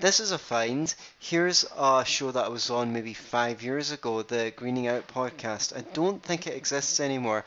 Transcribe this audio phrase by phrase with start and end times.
[0.00, 0.94] this is a find.
[1.18, 5.76] Here's a show that I was on maybe five years ago, the Greening Out podcast.
[5.76, 7.44] I don't think it exists anymore.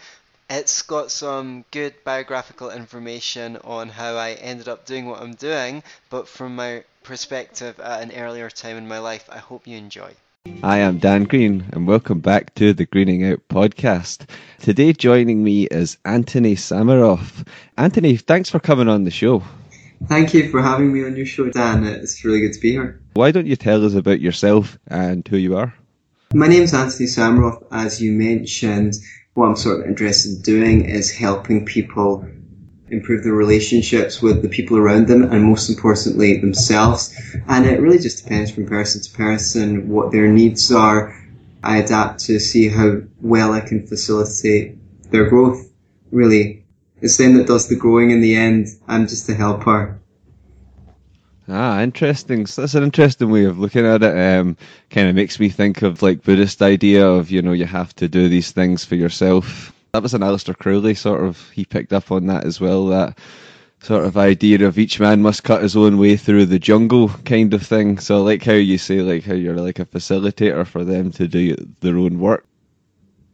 [0.49, 5.81] It's got some good biographical information on how I ended up doing what I'm doing,
[6.09, 10.11] but from my perspective at an earlier time in my life, I hope you enjoy.
[10.61, 14.27] I am Dan Green, and welcome back to the Greening Out podcast.
[14.59, 17.47] Today, joining me is Anthony Samaroff.
[17.77, 19.43] Anthony, thanks for coming on the show.
[20.07, 21.85] Thank you for having me on your show, Dan.
[21.85, 22.99] It's really good to be here.
[23.13, 25.73] Why don't you tell us about yourself and who you are?
[26.33, 27.63] My name is Anthony Samaroff.
[27.71, 28.95] As you mentioned,
[29.33, 32.25] what I'm sort of interested in doing is helping people
[32.89, 37.15] improve their relationships with the people around them and most importantly themselves.
[37.47, 41.17] And it really just depends from person to person what their needs are.
[41.63, 44.77] I adapt to see how well I can facilitate
[45.11, 45.69] their growth.
[46.11, 46.60] Really,
[47.01, 48.67] it's them that does the growing in the end.
[48.87, 49.99] I'm just a helper.
[51.47, 52.45] Ah, interesting.
[52.45, 54.39] So that's an interesting way of looking at it.
[54.39, 54.55] Um,
[54.89, 58.07] kind of makes me think of like Buddhist idea of you know you have to
[58.07, 59.73] do these things for yourself.
[59.91, 61.49] That was an Aleister Crowley sort of.
[61.49, 62.87] He picked up on that as well.
[62.87, 63.17] That
[63.81, 67.53] sort of idea of each man must cut his own way through the jungle kind
[67.53, 67.97] of thing.
[67.97, 71.27] So I like how you say like how you're like a facilitator for them to
[71.27, 72.45] do their own work.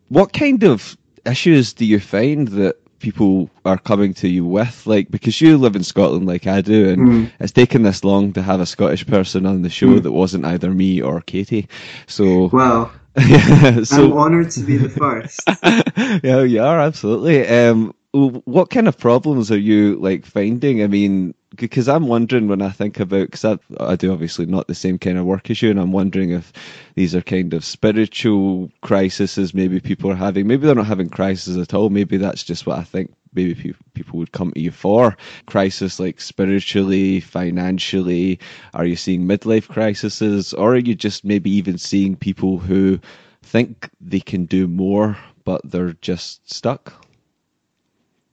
[0.08, 5.10] What kind of issues do you find that people are coming to you with like
[5.12, 7.32] because you live in Scotland like I do and mm.
[7.40, 10.04] it's taken this long to have a Scottish person on the show mm.
[10.04, 11.68] that wasn't either me or Katie
[12.08, 15.42] so well yeah, so, I'm honoured to be the first
[16.24, 21.34] yeah you are absolutely um what kind of problems are you like finding I mean
[21.56, 25.00] because I'm wondering when I think about because I, I do obviously not the same
[25.00, 26.52] kind of work as you, and I'm wondering if
[26.96, 30.48] these are kind of spiritual crises maybe people are having.
[30.48, 31.90] Maybe they're not having crises at all.
[31.90, 33.14] Maybe that's just what I think.
[33.34, 38.40] Maybe pe- people would come to you for crisis like spiritually, financially.
[38.74, 43.00] Are you seeing midlife crises, or are you just maybe even seeing people who
[43.42, 47.07] think they can do more but they're just stuck?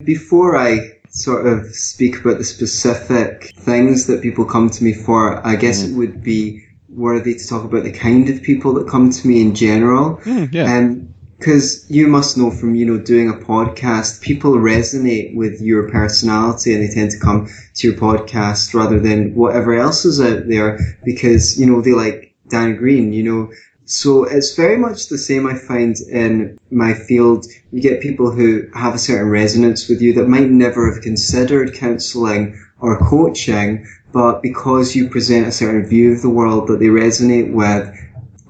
[0.03, 5.47] Before I sort of speak about the specific things that people come to me for,
[5.47, 5.91] I guess mm.
[5.91, 9.41] it would be worthy to talk about the kind of people that come to me
[9.41, 10.16] in general.
[10.19, 10.77] Mm, yeah.
[10.77, 15.91] Um, because you must know from you know doing a podcast, people resonate with your
[15.91, 20.49] personality and they tend to come to your podcast rather than whatever else is out
[20.49, 23.12] there because you know they like Dan Green.
[23.12, 23.53] You know
[23.87, 27.47] so it's very much the same I find in my field.
[27.71, 31.75] You get people who have a certain resonance with you that might never have considered
[31.75, 36.87] counseling or coaching, but because you present a certain view of the world that they
[36.87, 37.94] resonate with,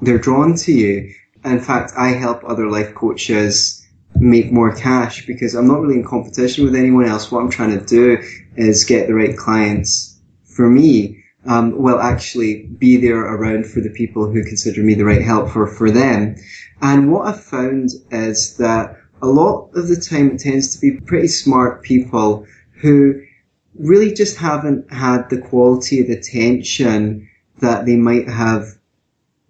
[0.01, 1.13] they're drawn to you.
[1.43, 3.85] In fact, I help other life coaches
[4.15, 7.29] make more cash because I'm not really in competition with anyone else.
[7.29, 8.17] What I'm trying to do
[8.55, 13.89] is get the right clients for me um, will actually be there around for the
[13.89, 16.35] people who consider me the right help for, for them.
[16.81, 20.99] And what I've found is that a lot of the time it tends to be
[20.99, 22.45] pretty smart people
[22.81, 23.21] who
[23.77, 27.29] really just haven't had the quality of attention
[27.59, 28.77] that they might have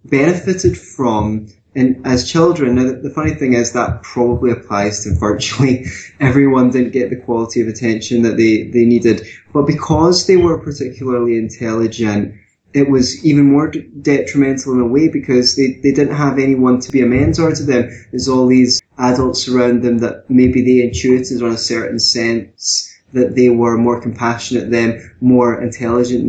[0.04, 5.84] benefited from and as children, the funny thing is that probably applies to virtually
[6.20, 9.26] everyone didn't get the quality of attention that they, they needed.
[9.52, 12.34] But because they were particularly intelligent,
[12.72, 16.90] it was even more detrimental in a way because they, they didn't have anyone to
[16.90, 17.90] be a mentor to them.
[18.10, 23.36] There's all these adults around them that maybe they intuited on a certain sense that
[23.36, 26.28] they were more compassionate than, more intelligent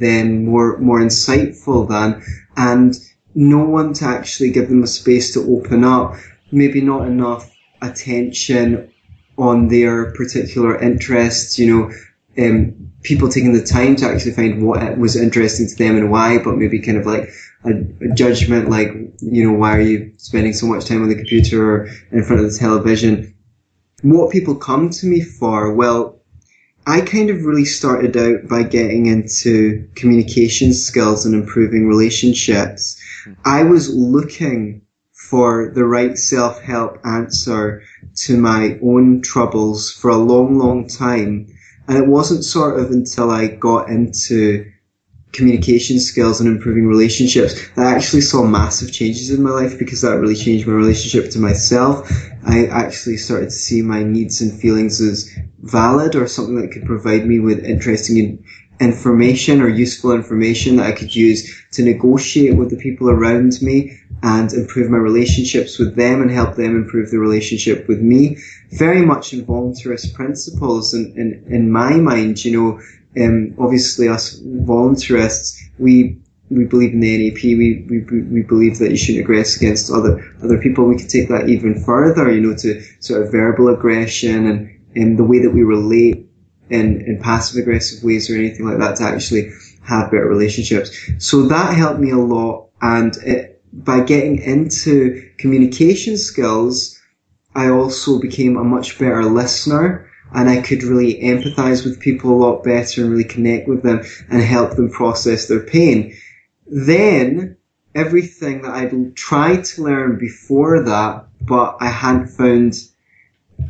[0.00, 2.20] than, more, more insightful than.
[2.56, 2.94] And
[3.38, 6.16] no one to actually give them a space to open up,
[6.50, 7.48] maybe not enough
[7.80, 8.92] attention
[9.38, 14.98] on their particular interests, you know, um, people taking the time to actually find what
[14.98, 17.30] was interesting to them and why, but maybe kind of like
[17.64, 17.70] a,
[18.10, 18.88] a, judgment like,
[19.20, 22.44] you know, why are you spending so much time on the computer or in front
[22.44, 23.36] of the television?
[24.02, 26.17] What people come to me for, well,
[26.88, 32.98] I kind of really started out by getting into communication skills and improving relationships.
[33.24, 33.32] Hmm.
[33.44, 34.80] I was looking
[35.12, 37.82] for the right self-help answer
[38.24, 41.46] to my own troubles for a long, long time.
[41.88, 44.64] And it wasn't sort of until I got into
[45.32, 50.00] communication skills and improving relationships that I actually saw massive changes in my life because
[50.00, 52.10] that really changed my relationship to myself.
[52.44, 55.30] I actually started to see my needs and feelings as
[55.60, 58.44] valid or something that could provide me with interesting
[58.80, 63.98] information or useful information that I could use to negotiate with the people around me
[64.22, 68.38] and improve my relationships with them and help them improve the relationship with me.
[68.70, 72.80] Very much in voluntarist principles and in, in, in my mind, you know,
[73.24, 76.18] um, obviously us voluntarists, we
[76.50, 77.42] we believe in the NAP.
[77.42, 80.86] We, we we believe that you shouldn't aggress against other other people.
[80.86, 85.18] We could take that even further, you know, to sort of verbal aggression and and
[85.18, 86.26] the way that we relate
[86.70, 89.50] in in passive aggressive ways or anything like that to actually
[89.82, 90.90] have better relationships.
[91.18, 96.98] So that helped me a lot, and it, by getting into communication skills,
[97.54, 102.40] I also became a much better listener and I could really empathize with people a
[102.44, 106.14] lot better and really connect with them and help them process their pain.
[106.68, 107.56] Then
[107.94, 112.74] everything that I'd tried to learn before that, but I hadn't found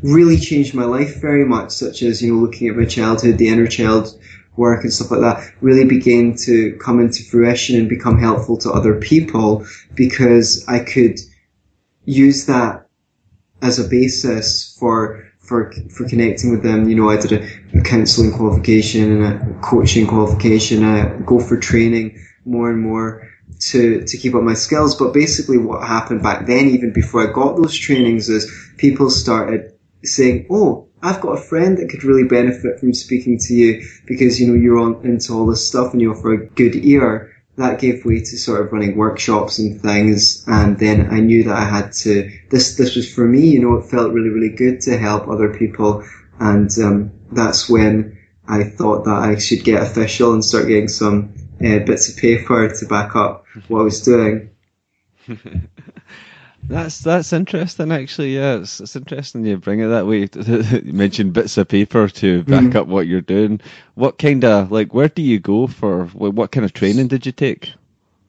[0.03, 3.49] really changed my life very much, such as, you know, looking at my childhood, the
[3.49, 4.19] inner child
[4.57, 8.71] work and stuff like that, really began to come into fruition and become helpful to
[8.71, 11.19] other people because I could
[12.05, 12.87] use that
[13.63, 16.89] as a basis for for for connecting with them.
[16.89, 20.85] You know, I did a, a counselling qualification and a coaching qualification.
[20.85, 22.19] I go for training
[22.49, 23.29] more and more
[23.71, 24.95] to to keep up my skills.
[24.95, 29.73] But basically, what happened back then, even before I got those trainings, is people started
[30.05, 34.41] saying, "Oh, I've got a friend that could really benefit from speaking to you because
[34.41, 37.81] you know you're on into all this stuff and you offer a good ear." that
[37.81, 40.45] gave way to sort of running workshops and things.
[40.47, 43.75] And then I knew that I had to, this, this was for me, you know,
[43.75, 46.05] it felt really, really good to help other people.
[46.39, 48.17] And, um, that's when
[48.47, 51.35] I thought that I should get official and start getting some
[51.65, 54.51] uh, bits of paper to back up what I was doing.
[56.65, 58.35] That's that's interesting, actually.
[58.35, 60.29] Yeah, it's, it's interesting you bring it that way.
[60.85, 62.77] you mentioned bits of paper to back mm-hmm.
[62.77, 63.61] up what you're doing.
[63.95, 66.07] What kind of like where do you go for?
[66.07, 67.73] What kind of training did you take?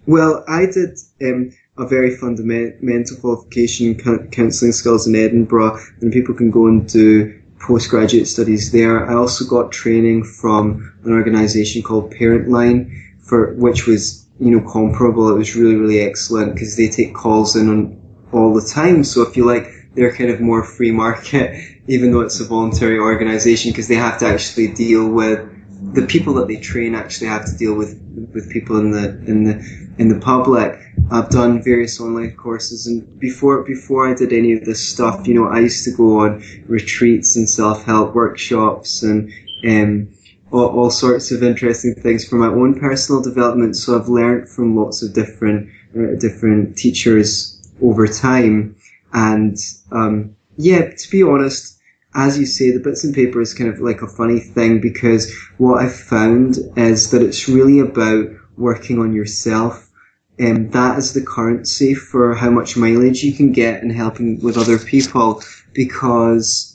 [0.06, 3.96] Well, I did um, a very fundamental qualification
[4.32, 9.10] counselling skills in Edinburgh, and people can go and do postgraduate studies there.
[9.10, 12.96] I also got training from an organisation called Parentline,
[13.30, 15.30] for which was you know comparable.
[15.30, 18.00] It was really really excellent because they take calls in on
[18.32, 19.04] all the time.
[19.04, 23.00] So if you like, they're kind of more free market, even though it's a voluntary
[23.00, 25.48] organization, because they have to actually deal with
[25.94, 28.00] the people that they train actually have to deal with
[28.34, 29.56] with people in the in the
[29.98, 30.80] in the public.
[31.12, 35.34] I've done various online courses, and before before I did any of this stuff, you
[35.34, 39.32] know, I used to go on retreats and self help workshops and
[39.66, 40.10] um,
[40.52, 43.76] all, all sorts of interesting things for my own personal development.
[43.76, 48.76] So I've learned from lots of different uh, different teachers over time.
[49.14, 49.58] And
[49.92, 51.80] um, yeah, to be honest,
[52.16, 55.34] as you say, the bits and paper is kind of like a funny thing because
[55.58, 59.90] what I've found is that it's really about working on yourself.
[60.38, 64.58] And that is the currency for how much mileage you can get in helping with
[64.58, 65.44] other people
[65.74, 66.69] because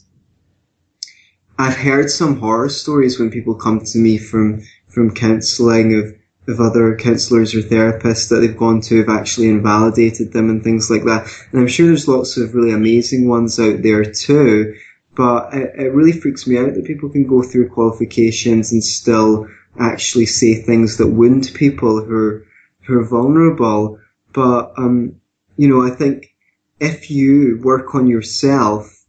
[1.58, 6.14] I've heard some horror stories when people come to me from, from counseling of
[6.46, 10.90] of other counsellors or therapists that they've gone to have actually invalidated them and things
[10.90, 11.26] like that.
[11.52, 14.74] And I'm sure there's lots of really amazing ones out there too.
[15.16, 19.48] But it, it really freaks me out that people can go through qualifications and still
[19.78, 22.46] actually say things that wound people who are,
[22.82, 23.98] who are vulnerable.
[24.32, 25.20] But, um,
[25.56, 26.34] you know, I think
[26.80, 29.03] if you work on yourself,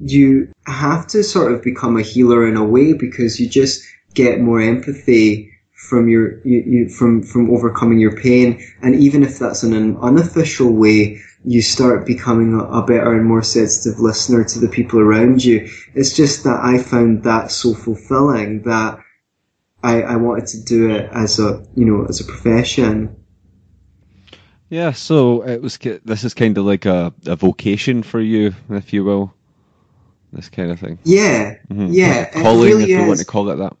[0.00, 3.82] you have to sort of become a healer in a way because you just
[4.14, 8.62] get more empathy from your you, you, from from overcoming your pain.
[8.82, 13.24] And even if that's in an unofficial way you start becoming a, a, better and
[13.24, 15.68] more sensitive listener to the people around you.
[15.94, 18.98] It's just that i found that so fulfilling that
[19.82, 23.14] i i wanted to do it as a you know as a profession.
[24.68, 28.92] Yeah so it was this is kind of like a, a vocation for you if
[28.92, 29.32] you will
[30.32, 31.88] this kind of thing yeah mm-hmm.
[31.90, 33.76] yeah calling really if you want to call it that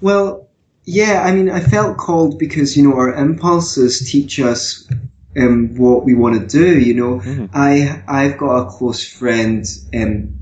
[0.00, 0.48] well
[0.84, 4.88] yeah, I mean, I felt called because you know our impulses teach us
[5.36, 6.80] um, what we want to do.
[6.80, 7.46] You know, mm-hmm.
[7.54, 10.34] I I've got a close friend um,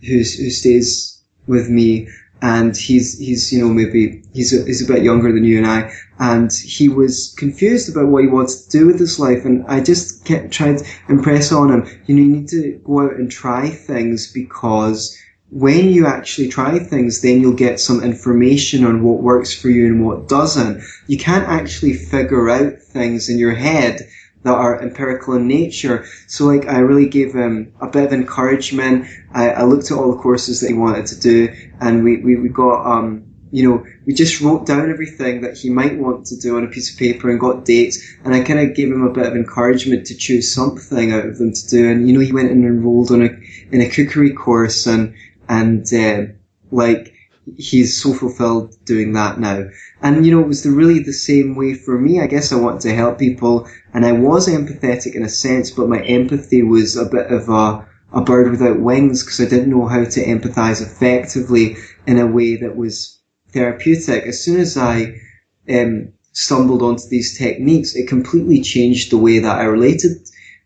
[0.00, 2.08] who's who stays with me,
[2.42, 5.66] and he's he's you know maybe he's a, he's a bit younger than you and
[5.66, 9.64] I, and he was confused about what he wants to do with his life, and
[9.66, 12.00] I just kept trying to impress on him.
[12.06, 15.18] You know, you need to go out and try things because
[15.50, 19.86] when you actually try things, then you'll get some information on what works for you
[19.86, 20.82] and what doesn't.
[21.06, 24.00] You can't actually figure out things in your head
[24.44, 26.06] that are empirical in nature.
[26.26, 29.06] So like I really gave him a bit of encouragement.
[29.32, 32.36] I, I looked at all the courses that he wanted to do and we, we,
[32.36, 36.36] we got, um, you know, we just wrote down everything that he might want to
[36.36, 38.02] do on a piece of paper and got dates.
[38.24, 41.38] And I kind of gave him a bit of encouragement to choose something out of
[41.38, 41.90] them to do.
[41.90, 43.30] And, you know, he went and enrolled on a,
[43.70, 45.14] in a cookery course and
[45.48, 46.32] and uh,
[46.70, 47.13] like
[47.56, 49.64] he's so fulfilled doing that now.
[50.02, 52.20] And, you know, it was the, really the same way for me.
[52.20, 55.88] I guess I wanted to help people and I was empathetic in a sense, but
[55.88, 59.86] my empathy was a bit of a, a bird without wings because I didn't know
[59.86, 63.18] how to empathize effectively in a way that was
[63.52, 64.24] therapeutic.
[64.24, 65.20] As soon as I
[65.68, 70.12] um, stumbled onto these techniques, it completely changed the way that I related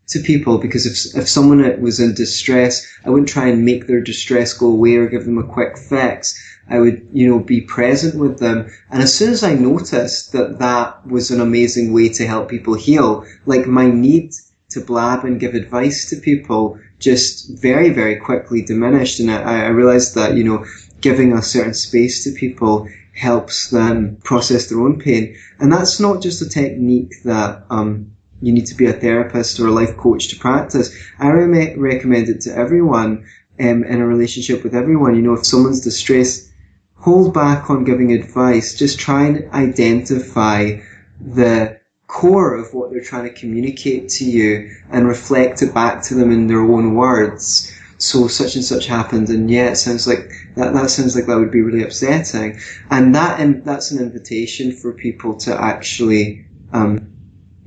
[0.09, 4.01] to people because if, if someone was in distress, I wouldn't try and make their
[4.01, 6.43] distress go away or give them a quick fix.
[6.71, 8.71] I would, you know, be present with them.
[8.91, 12.75] And as soon as I noticed that that was an amazing way to help people
[12.75, 14.33] heal, like my need
[14.71, 19.21] to blab and give advice to people just very, very quickly diminished.
[19.21, 20.67] And I, I realized that, you know,
[21.01, 25.37] giving a certain space to people helps them process their own pain.
[25.59, 29.67] And that's not just a technique that, um, you need to be a therapist or
[29.69, 30.97] a life coach to practice.
[31.19, 33.27] I re- recommend it to everyone
[33.61, 35.17] um, in a relationship with everyone.
[35.17, 36.51] You know, if someone's distressed,
[36.97, 38.75] hold back on giving advice.
[38.79, 40.79] Just try and identify
[41.21, 46.15] the core of what they're trying to communicate to you and reflect it back to
[46.15, 47.73] them in their own words.
[47.99, 50.73] So such and such happened, and yeah, it sounds like that.
[50.73, 54.93] That sounds like that would be really upsetting, and that and that's an invitation for
[54.93, 57.13] people to actually, um,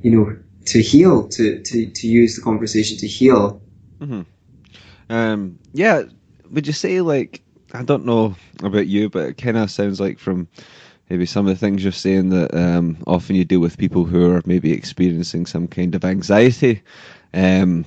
[0.00, 3.60] you know, to heal, to to to use the conversation to heal.
[4.00, 4.22] Mm-hmm.
[5.08, 6.02] Um, yeah,
[6.50, 7.42] would you say like
[7.72, 10.48] I don't know about you, but it kind of sounds like from
[11.08, 14.30] maybe some of the things you're saying that um, often you deal with people who
[14.32, 16.82] are maybe experiencing some kind of anxiety.
[17.34, 17.84] Um,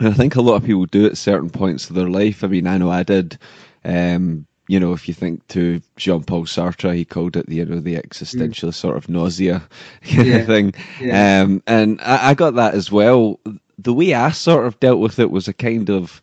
[0.00, 2.44] and I think a lot of people do at certain points of their life.
[2.44, 3.38] I mean, I know I did.
[3.84, 7.64] Um, you know, if you think to Jean Paul Sartre, he called it, the you
[7.64, 8.74] know, the existential mm.
[8.74, 9.62] sort of nausea
[10.02, 10.36] kind yeah.
[10.36, 10.74] of thing.
[11.00, 11.42] Yeah.
[11.42, 13.40] Um, and I, I, got that as well.
[13.78, 16.20] The way I sort of dealt with it was a kind of,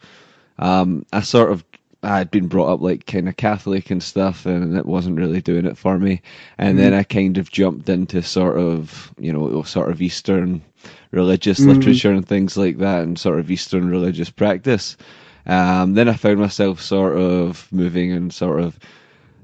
[0.59, 1.63] um, I sort of
[2.05, 5.41] I had been brought up like kind of Catholic and stuff, and it wasn't really
[5.41, 6.21] doing it for me.
[6.57, 6.81] And mm.
[6.81, 10.61] then I kind of jumped into sort of, you know, sort of Eastern
[11.09, 11.75] religious mm.
[11.75, 14.97] literature and things like that, and sort of Eastern religious practice.
[15.45, 18.79] Um, then I found myself sort of moving in sort of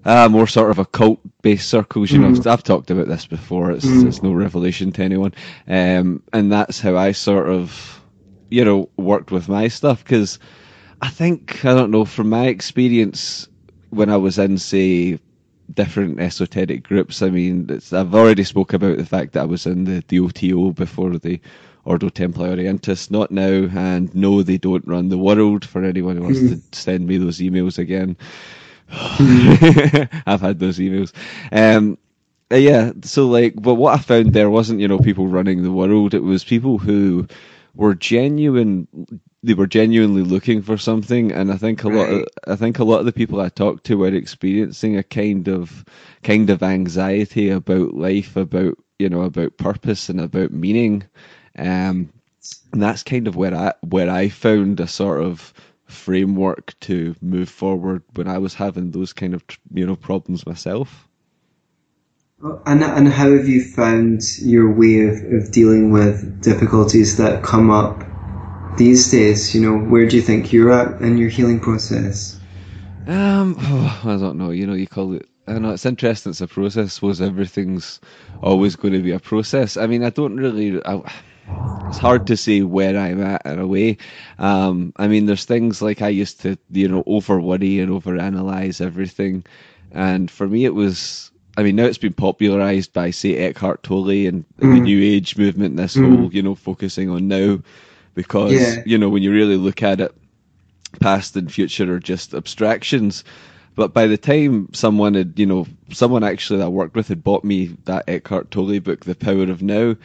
[0.05, 2.11] uh, more sort of occult based circles.
[2.11, 2.43] You mm.
[2.43, 3.71] know, I've, talked about this before.
[3.71, 4.07] It's, mm.
[4.07, 5.33] it's no revelation to anyone.
[5.67, 8.01] Um, and that's how I sort of,
[8.49, 10.39] you know, worked with my stuff because
[11.01, 13.47] I think I don't know from my experience
[13.89, 15.19] when I was in say
[15.73, 17.21] different esoteric groups.
[17.21, 20.71] I mean, I've already spoke about the fact that I was in the, the OTO
[20.71, 21.39] before the
[21.85, 25.65] Ordo Templi Orientis, not now, and no, they don't run the world.
[25.65, 26.71] For anyone who wants mm.
[26.71, 28.17] to send me those emails again,
[28.89, 31.11] I've had those emails.
[31.51, 31.97] Um,
[32.51, 35.71] uh, yeah, so like, but what I found there wasn't you know people running the
[35.71, 36.13] world.
[36.13, 37.27] It was people who
[37.75, 38.87] were genuine
[39.43, 41.97] they were genuinely looking for something and i think a right.
[41.97, 45.03] lot of, i think a lot of the people i talked to were experiencing a
[45.03, 45.85] kind of
[46.23, 51.03] kind of anxiety about life about you know about purpose and about meaning
[51.57, 52.11] um,
[52.71, 55.53] and that's kind of where i where i found a sort of
[55.85, 59.43] framework to move forward when i was having those kind of
[59.73, 61.07] you know problems myself
[62.65, 67.69] and and how have you found your way of, of dealing with difficulties that come
[67.69, 68.03] up
[68.77, 69.53] these days?
[69.53, 72.39] You know, where do you think you're at in your healing process?
[73.07, 74.51] Um, oh, I don't know.
[74.51, 75.27] You know, you call it.
[75.47, 76.31] I know it's interesting.
[76.31, 76.85] It's a process.
[76.85, 77.99] I suppose everything's
[78.41, 79.75] always going to be a process.
[79.77, 80.83] I mean, I don't really.
[80.85, 81.01] I,
[81.87, 83.97] it's hard to say where I'm at in a way.
[84.39, 88.17] Um, I mean, there's things like I used to, you know, over worry and over
[88.17, 89.43] analyze everything,
[89.91, 91.29] and for me, it was.
[91.57, 94.73] I mean, now it's been popularized by, say, Eckhart Tolle and mm.
[94.73, 95.75] the New Age movement.
[95.75, 96.17] This mm.
[96.17, 97.59] whole, you know, focusing on now
[98.13, 98.83] because yeah.
[98.85, 100.15] you know when you really look at it,
[100.99, 103.23] past and future are just abstractions.
[103.75, 107.23] But by the time someone had, you know, someone actually that I worked with had
[107.23, 109.95] bought me that Eckhart Tolle book, The Power of Now,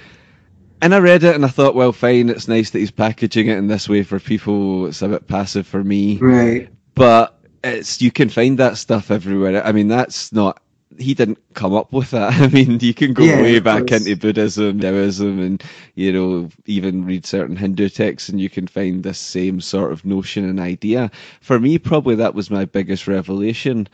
[0.82, 3.58] and I read it and I thought, well, fine, it's nice that he's packaging it
[3.58, 4.86] in this way for people.
[4.86, 6.68] It's a bit passive for me, right?
[6.94, 9.64] But it's you can find that stuff everywhere.
[9.64, 10.60] I mean, that's not
[10.98, 12.32] he didn't come up with that.
[12.40, 15.62] I mean, you can go yeah, way back into Buddhism, Taoism, and
[15.94, 20.04] you know, even read certain Hindu texts, and you can find this same sort of
[20.04, 21.10] notion and idea.
[21.40, 23.88] For me, probably that was my biggest revelation.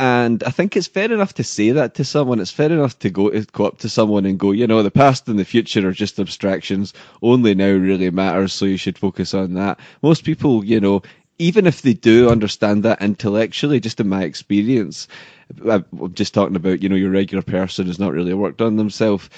[0.00, 2.38] And I think it's fair enough to say that to someone.
[2.38, 4.92] It's fair enough to go to go up to someone and go, you know, the
[4.92, 6.94] past and the future are just abstractions.
[7.20, 9.80] Only now really matters, so you should focus on that.
[10.00, 11.02] Most people, you know,
[11.40, 15.08] even if they do understand that intellectually, just in my experience,
[15.68, 19.28] I'm just talking about, you know, your regular person has not really worked on themselves.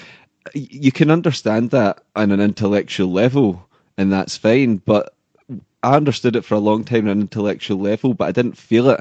[0.53, 4.77] You can understand that on an intellectual level, and that's fine.
[4.77, 5.15] But
[5.83, 8.89] I understood it for a long time on an intellectual level, but I didn't feel
[8.89, 8.99] it.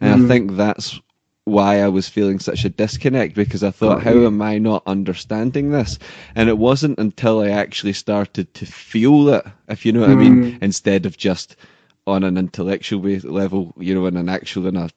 [0.00, 0.24] And mm.
[0.24, 1.00] I think that's
[1.44, 5.70] why I was feeling such a disconnect because I thought, how am I not understanding
[5.70, 5.98] this?
[6.34, 10.16] And it wasn't until I actually started to feel it, if you know what I
[10.16, 11.54] mean, instead of just
[12.08, 14.90] on an intellectual level, you know, in an actual, in a,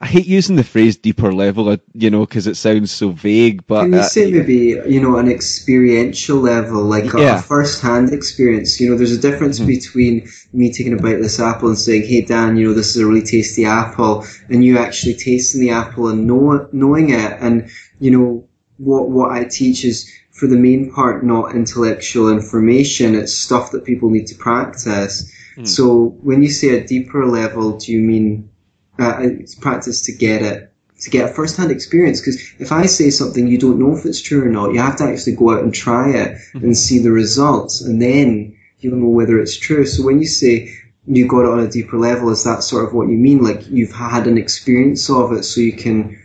[0.00, 3.66] I hate using the phrase deeper level, uh, you know, because it sounds so vague,
[3.66, 3.82] but.
[3.82, 7.38] Can you uh, say maybe, you know, an experiential level, like a, yeah.
[7.38, 8.80] a first hand experience?
[8.80, 9.68] You know, there's a difference mm-hmm.
[9.68, 12.96] between me taking a bite of this apple and saying, hey, Dan, you know, this
[12.96, 17.36] is a really tasty apple, and you actually tasting the apple and know, knowing it.
[17.40, 18.48] And, you know,
[18.78, 23.14] what, what I teach is, for the main part, not intellectual information.
[23.14, 25.30] It's stuff that people need to practice.
[25.58, 25.68] Mm.
[25.68, 28.48] So when you say a deeper level, do you mean
[29.00, 32.20] uh, it's practice to get it, to get a first-hand experience?
[32.20, 34.72] Because if I say something, you don't know if it's true or not.
[34.72, 36.58] You have to actually go out and try it mm-hmm.
[36.58, 39.86] and see the results, and then you'll know whether it's true.
[39.86, 40.72] So when you say
[41.06, 43.42] you got it on a deeper level, is that sort of what you mean?
[43.42, 46.20] Like you've had an experience of it, so you can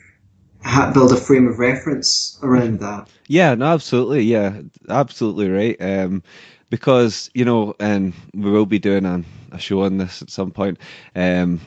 [0.64, 3.08] ha- build a frame of reference around that.
[3.28, 4.24] Yeah, no, absolutely.
[4.24, 5.82] Yeah, absolutely right.
[5.82, 6.24] Um,
[6.70, 10.52] because you know, and we will be doing a, a show on this at some
[10.52, 10.80] point.
[11.16, 11.62] Um,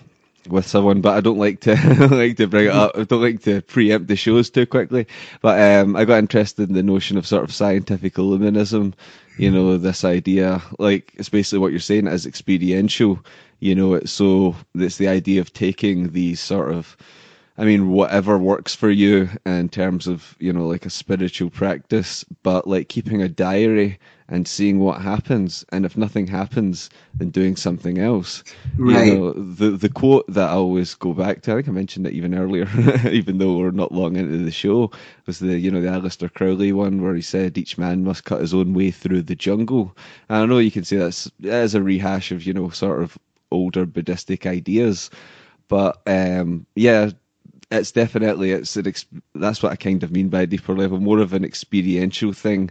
[0.51, 1.75] with someone, but I don't like to
[2.11, 2.93] like to bring it up.
[2.97, 5.07] I don't like to preempt the shows too quickly.
[5.41, 8.95] But um, I got interested in the notion of sort of scientific illuminism.
[9.39, 13.25] You know, this idea, like it's basically what you're saying as experiential.
[13.61, 16.97] You know, it's so it's the idea of taking these sort of
[17.59, 22.25] I mean, whatever works for you in terms of, you know, like a spiritual practice,
[22.45, 23.99] but like keeping a diary
[24.29, 25.65] and seeing what happens.
[25.73, 28.45] And if nothing happens, then doing something else.
[28.77, 29.09] Right.
[29.09, 32.07] You know, the, the quote that I always go back to, I think I mentioned
[32.07, 32.69] it even earlier,
[33.11, 34.93] even though we're not long into the show,
[35.27, 38.41] was the, you know, the Aleister Crowley one where he said each man must cut
[38.41, 39.97] his own way through the jungle.
[40.29, 43.19] And I know you can say that's, as a rehash of, you know, sort of
[43.51, 45.11] older Buddhistic ideas.
[45.67, 47.11] But um, yeah,
[47.71, 48.93] it's definitely it's an
[49.35, 52.71] that's what I kind of mean by a deeper level, more of an experiential thing.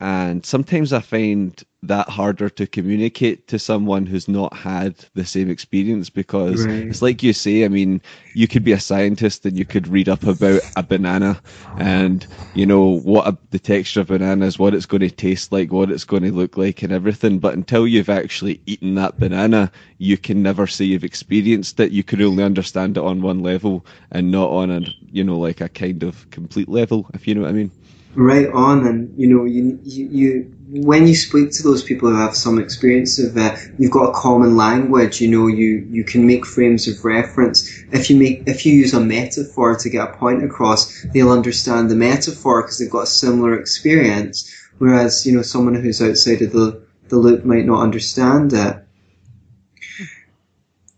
[0.00, 5.48] And sometimes I find that harder to communicate to someone who's not had the same
[5.48, 6.86] experience because right.
[6.88, 8.00] it's like you say, I mean,
[8.34, 11.40] you could be a scientist and you could read up about a banana
[11.78, 15.72] and, you know, what a, the texture of bananas, what it's going to taste like,
[15.72, 17.38] what it's going to look like and everything.
[17.38, 21.92] But until you've actually eaten that banana, you can never say you've experienced it.
[21.92, 24.80] You can only understand it on one level and not on a,
[25.10, 27.70] you know, like a kind of complete level, if you know what I mean
[28.14, 32.16] right on and you know you, you, you when you speak to those people who
[32.16, 36.26] have some experience of it you've got a common language you know you you can
[36.26, 37.68] make frames of reference.
[37.92, 41.90] If you make if you use a metaphor to get a point across they'll understand
[41.90, 46.52] the metaphor because they've got a similar experience whereas you know someone who's outside of
[46.52, 48.84] the the loop might not understand it.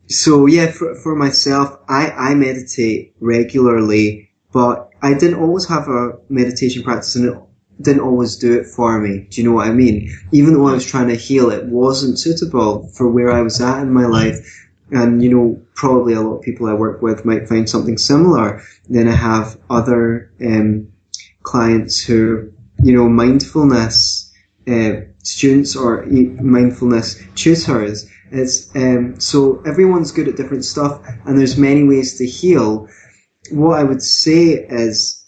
[0.08, 6.18] So yeah for, for myself i i meditate regularly but I didn't always have a
[6.28, 7.38] meditation practice and it
[7.80, 9.26] didn't always do it for me.
[9.30, 10.10] Do you know what I mean?
[10.32, 13.82] Even though I was trying to heal, it wasn't suitable for where I was at
[13.82, 14.68] in my life.
[14.90, 18.62] And, you know, probably a lot of people I work with might find something similar.
[18.88, 20.92] Then I have other um,
[21.42, 24.32] clients who, you know, mindfulness
[24.68, 28.10] uh, students or mindfulness tutors.
[28.32, 32.88] It's, um, so everyone's good at different stuff and there's many ways to heal
[33.50, 35.24] what I would say is,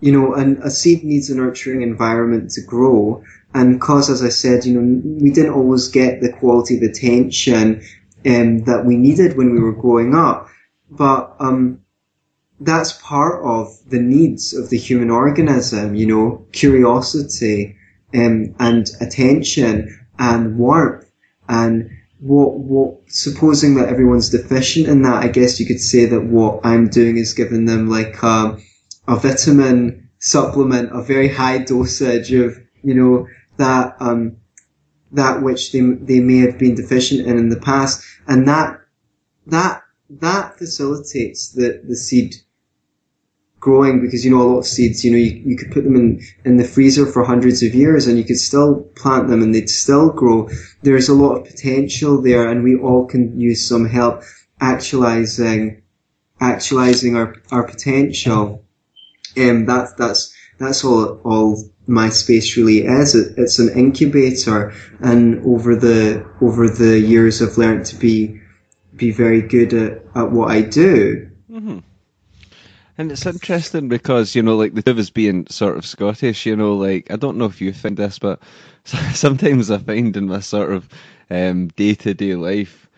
[0.00, 3.22] you know, an, a seed needs a nurturing environment to grow.
[3.54, 7.82] And because, as I said, you know, we didn't always get the quality of attention
[8.26, 10.48] um, that we needed when we were growing up.
[10.90, 11.80] But um,
[12.60, 17.76] that's part of the needs of the human organism, you know, curiosity
[18.14, 21.10] um, and attention and warmth
[21.48, 26.24] and what what supposing that everyone's deficient in that, I guess you could say that
[26.24, 28.58] what I'm doing is giving them like a,
[29.06, 33.26] a vitamin supplement, a very high dosage of you know
[33.56, 34.36] that um
[35.12, 38.80] that which they they may have been deficient in in the past, and that
[39.46, 42.34] that that facilitates the the seed
[43.60, 45.96] growing because you know a lot of seeds you know you, you could put them
[45.96, 49.54] in in the freezer for hundreds of years and you could still plant them and
[49.54, 50.48] they'd still grow.
[50.82, 54.22] There's a lot of potential there and we all can use some help
[54.60, 55.82] actualizing
[56.40, 58.64] actualizing our our potential.
[59.36, 63.14] And um, that that's that's all all my space really is.
[63.14, 68.40] It, it's an incubator and over the over the years I've learned to be
[68.96, 71.30] be very good at, at what I do.
[71.50, 71.78] Mm-hmm.
[72.98, 76.44] And it's interesting because, you know, like the two of us being sort of Scottish,
[76.44, 78.42] you know, like I don't know if you find this, but
[78.84, 80.88] sometimes I find in my sort of
[81.28, 82.88] day to day life,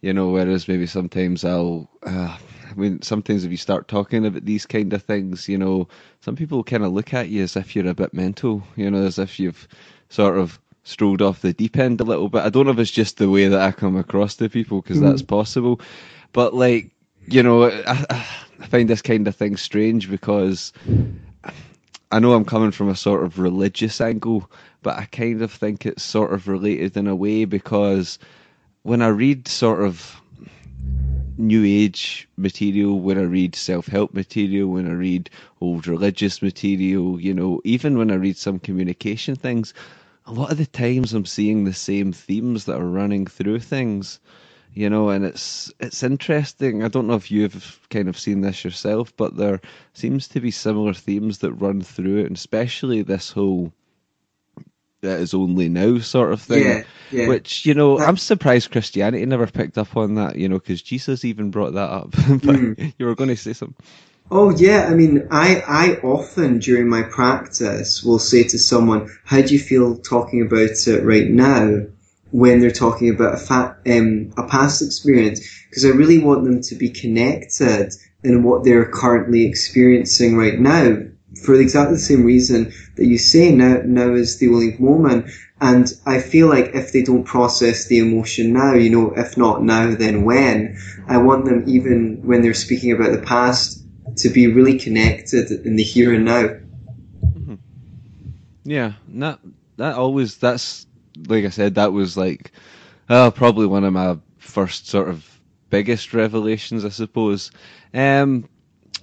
[0.00, 2.36] you know, whereas maybe sometimes I'll, uh,
[2.68, 5.86] I mean, sometimes if you start talking about these kind of things, you know,
[6.20, 9.04] some people kind of look at you as if you're a bit mental, you know,
[9.04, 9.68] as if you've
[10.08, 12.42] sort of strolled off the deep end a little bit.
[12.42, 14.98] I don't know if it's just the way that I come across to people because
[14.98, 15.08] mm.
[15.08, 15.80] that's possible,
[16.32, 16.90] but like,
[17.28, 18.26] you know, I, I
[18.62, 20.72] find this kind of thing strange because
[22.10, 24.50] I know I'm coming from a sort of religious angle,
[24.82, 28.18] but I kind of think it's sort of related in a way because
[28.82, 30.20] when I read sort of
[31.36, 37.20] new age material, when I read self help material, when I read old religious material,
[37.20, 39.74] you know, even when I read some communication things,
[40.26, 44.20] a lot of the times I'm seeing the same themes that are running through things
[44.74, 46.82] you know, and it's it's interesting.
[46.82, 49.60] I don't know if you've kind of seen this yourself, but there
[49.92, 53.72] seems to be similar themes that run through it, and especially this whole
[55.02, 56.64] that is only now sort of thing.
[56.64, 56.82] Yeah,
[57.12, 57.28] yeah.
[57.28, 60.36] Which you know, I'm surprised Christianity never picked up on that.
[60.36, 62.10] You know, because Jesus even brought that up.
[62.12, 62.94] but mm.
[62.98, 63.76] you were going to say something.
[64.30, 69.40] Oh yeah, I mean, I I often during my practice will say to someone, "How
[69.40, 71.86] do you feel talking about it right now?"
[72.34, 76.60] When they're talking about a, fa- um, a past experience because I really want them
[76.62, 77.92] to be connected
[78.24, 80.96] in what they're currently experiencing right now
[81.44, 85.86] for exactly the same reason that you say now now is the only moment and
[86.06, 89.94] I feel like if they don't process the emotion now, you know, if not now,
[89.94, 90.76] then when?
[91.06, 93.82] I want them, even when they're speaking about the past,
[94.16, 96.42] to be really connected in the here and now.
[96.42, 97.54] Mm-hmm.
[98.64, 99.38] Yeah, that
[99.76, 100.86] that always that's
[101.26, 102.52] like I said, that was like
[103.08, 105.28] uh, probably one of my first sort of
[105.70, 107.50] biggest revelations, I suppose.
[107.92, 108.48] Um,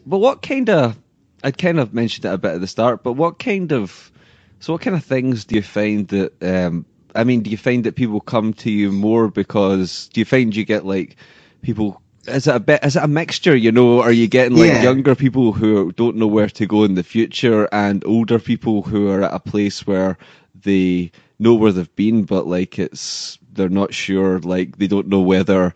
[0.06, 0.98] but what kind of
[1.44, 4.12] I kind of mentioned it a bit at the start, but what kind of
[4.60, 7.84] so what kind of things do you find that um, I mean, do you find
[7.84, 11.18] that people come to you more because do you find you get like
[11.62, 14.68] people is it a bit is it a mixture you know are you getting like
[14.70, 14.84] yeah.
[14.84, 19.10] younger people who don't know where to go in the future and older people who
[19.10, 20.18] are at a place where
[20.54, 25.22] they know where they've been, but like it's they're not sure, like they don't know
[25.22, 25.74] whether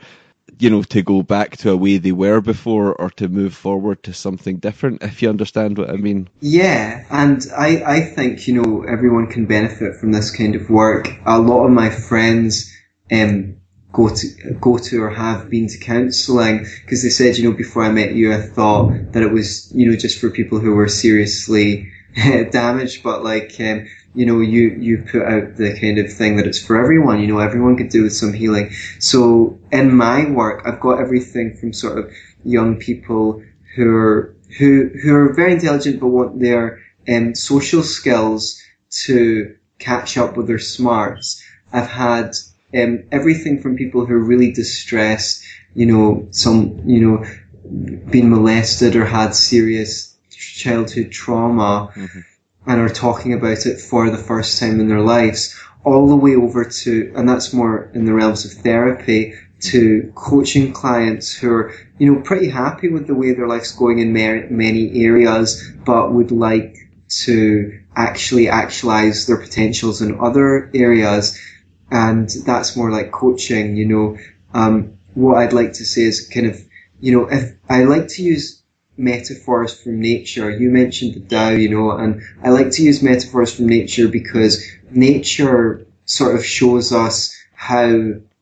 [0.59, 4.03] you know to go back to a way they were before or to move forward
[4.03, 5.03] to something different.
[5.03, 6.29] If you understand what I mean.
[6.39, 11.09] Yeah, and I I think you know everyone can benefit from this kind of work.
[11.25, 12.71] A lot of my friends.
[13.11, 13.57] Um,
[13.95, 17.83] go to go to or have been to counselling because they said you know before
[17.83, 20.89] I met you I thought that it was you know just for people who were
[20.89, 21.93] seriously
[22.51, 26.47] damaged but like um, you know, you, you put out the kind of thing that
[26.47, 28.71] it's for everyone, you know, everyone could do with some healing.
[28.99, 32.11] So in my work, I've got everything from sort of
[32.43, 33.43] young people
[33.75, 38.61] who are, who, who are very intelligent but want their um, social skills
[39.05, 41.43] to catch up with their smarts.
[41.73, 42.35] I've had
[42.73, 47.25] um, everything from people who are really distressed, you know, some, you know,
[48.09, 51.91] been molested or had serious childhood trauma.
[51.95, 52.19] Mm-hmm
[52.67, 56.35] and are talking about it for the first time in their lives, all the way
[56.35, 61.73] over to, and that's more in the realms of therapy, to coaching clients who are,
[61.97, 66.31] you know, pretty happy with the way their life's going in many areas, but would
[66.31, 66.75] like
[67.07, 71.39] to actually actualize their potentials in other areas.
[71.89, 74.17] And that's more like coaching, you know.
[74.53, 76.59] Um, what I'd like to say is kind of,
[76.99, 78.61] you know, if I like to use
[78.97, 80.49] metaphors from nature.
[80.49, 84.65] You mentioned the Tao, you know, and I like to use metaphors from nature because
[84.91, 87.87] nature sort of shows us how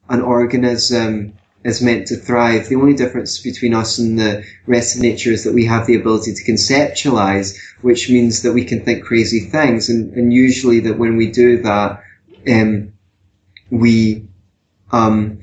[0.10, 2.68] an organism is meant to thrive.
[2.68, 5.96] The only difference between us and the rest of nature is that we have the
[5.96, 9.90] ability to conceptualize, which means that we can think crazy things.
[9.90, 12.04] And, and usually that when we do that,
[12.48, 12.94] um,
[13.70, 14.28] we,
[14.92, 15.40] um,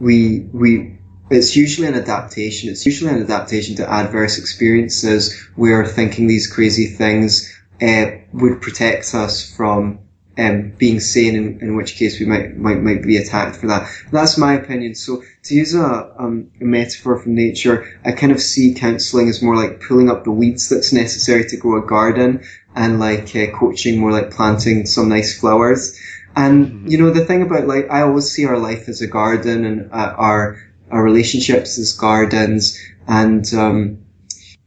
[0.00, 0.97] we, we,
[1.30, 2.70] it's usually an adaptation.
[2.70, 9.14] It's usually an adaptation to adverse experiences where thinking these crazy things uh, would protect
[9.14, 10.00] us from
[10.38, 13.90] um, being sane, in, in, which case we might, might might be attacked for that.
[14.12, 14.94] That's my opinion.
[14.94, 19.42] So to use a, um, a metaphor from nature, I kind of see counselling as
[19.42, 22.44] more like pulling up the weeds that's necessary to grow a garden,
[22.76, 25.98] and like uh, coaching more like planting some nice flowers.
[26.36, 26.86] And mm-hmm.
[26.86, 29.92] you know the thing about like I always see our life as a garden, and
[29.92, 34.04] uh, our our relationships as gardens, and um,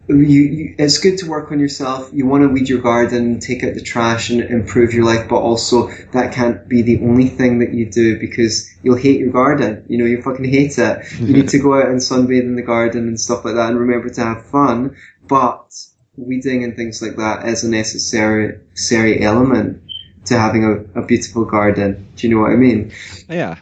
[0.07, 2.09] you, you, it's good to work on yourself.
[2.13, 5.37] You want to weed your garden, take out the trash, and improve your life, but
[5.37, 9.85] also that can't be the only thing that you do because you'll hate your garden.
[9.87, 11.19] You know, you fucking hate it.
[11.19, 13.79] You need to go out and sunbathe in the garden and stuff like that, and
[13.79, 14.97] remember to have fun.
[15.27, 15.71] But
[16.17, 19.83] weeding and things like that is a necessary, necessary element
[20.25, 22.07] to having a, a beautiful garden.
[22.15, 22.91] Do you know what I mean?
[23.29, 23.57] Yeah,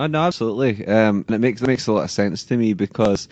[0.00, 0.86] Oh, no, absolutely.
[0.86, 3.28] Um, and it makes it makes a lot of sense to me because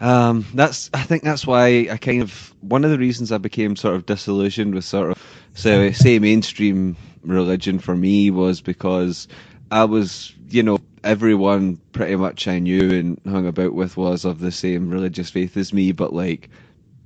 [0.00, 3.76] Um, that's I think that's why I kind of one of the reasons I became
[3.76, 5.18] sort of disillusioned with sort of
[5.54, 9.28] say say mainstream religion for me was because
[9.70, 14.40] I was you know everyone pretty much I knew and hung about with was of
[14.40, 16.50] the same religious faith as me, but like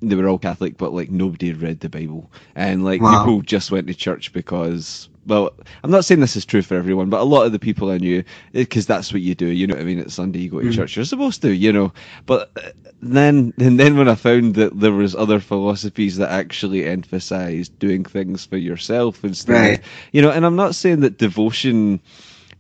[0.03, 3.15] they were all Catholic, but like nobody read the Bible, and like Wow.
[3.25, 5.09] people just went to church because.
[5.27, 5.53] Well,
[5.85, 7.99] I'm not saying this is true for everyone, but a lot of the people I
[7.99, 9.47] knew, because that's what you do.
[9.47, 10.01] You know what I mean?
[10.01, 10.75] It's Sunday, you go to Mm.
[10.75, 10.97] church.
[10.97, 11.93] You're supposed to, you know.
[12.27, 12.71] But uh,
[13.03, 18.05] then, and then when I found that there was other philosophies that actually emphasized doing
[18.05, 19.81] things for yourself instead, Right.
[20.13, 20.31] you know.
[20.31, 22.01] And I'm not saying that devotion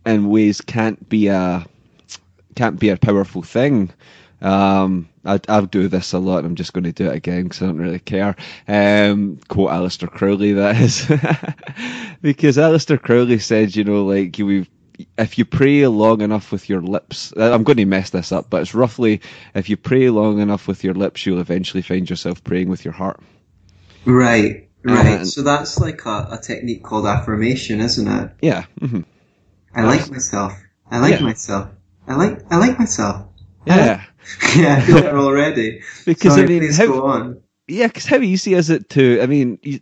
[0.04, 1.66] and ways can't be a
[2.56, 3.90] can't be a powerful thing.
[4.42, 6.38] Um, I, I do this a lot.
[6.38, 8.34] and I'm just going to do it again because I don't really care.
[8.68, 11.06] Um, quote Aleister Crowley, that is,
[12.22, 14.66] because Aleister Crowley said, you know, like you,
[15.18, 18.50] if you pray long enough with your lips, uh, I'm going to mess this up,
[18.50, 19.20] but it's roughly
[19.54, 22.94] if you pray long enough with your lips, you'll eventually find yourself praying with your
[22.94, 23.20] heart.
[24.04, 25.06] Right, right.
[25.20, 28.30] And- so that's like a, a technique called affirmation, isn't it?
[28.42, 28.64] Yeah.
[28.80, 29.00] hmm
[29.74, 30.52] I like myself.
[30.90, 31.20] I like Yeah.
[31.22, 31.70] myself.
[32.06, 33.24] I like I like myself.
[33.64, 34.02] Yeah.
[34.56, 35.82] yeah, I feel it already.
[36.04, 37.42] Because Sorry, I mean, how, go on.
[37.68, 39.20] Yeah, because how easy is it to?
[39.20, 39.80] I mean, you,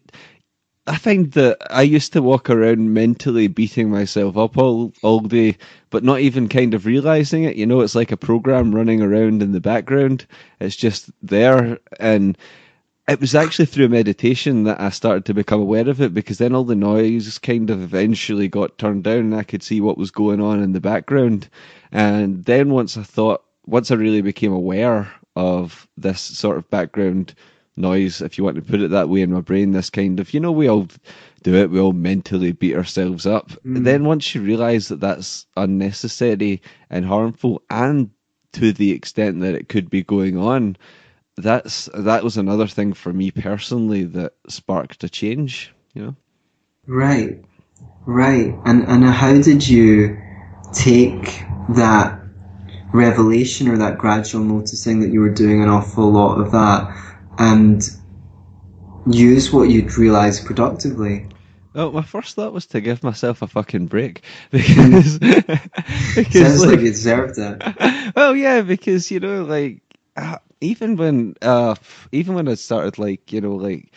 [0.86, 5.56] I find that I used to walk around mentally beating myself up all all day,
[5.90, 7.56] but not even kind of realizing it.
[7.56, 10.26] You know, it's like a program running around in the background.
[10.58, 12.36] It's just there, and
[13.10, 16.54] it was actually through meditation that I started to become aware of it because then
[16.54, 20.12] all the noise kind of eventually got turned down and I could see what was
[20.12, 21.48] going on in the background.
[21.90, 27.34] And then once I thought, once I really became aware of this sort of background
[27.76, 30.34] noise, if you want to put it that way, in my brain, this kind of,
[30.34, 30.88] you know, we all
[31.42, 33.50] do it, we all mentally beat ourselves up.
[33.64, 33.84] Mm.
[33.84, 38.10] Then once you realize that that's unnecessary and harmful and
[38.52, 40.76] to the extent that it could be going on,
[41.36, 45.72] that's that was another thing for me personally that sparked a change.
[45.94, 46.16] You know,
[46.86, 47.42] Right,
[48.04, 48.52] right.
[48.64, 50.18] And and how did you
[50.72, 52.19] take that
[52.92, 56.96] revelation or that gradual noticing that you were doing an awful lot of that
[57.38, 57.82] and
[59.06, 61.26] use what you'd realized productively?
[61.74, 65.18] well, my first thought was to give myself a fucking break because
[66.14, 68.14] because Sounds like like, you deserved it.
[68.16, 69.82] well, yeah, because you know, like
[70.60, 71.74] even when uh,
[72.12, 73.92] even when I started, like you know, like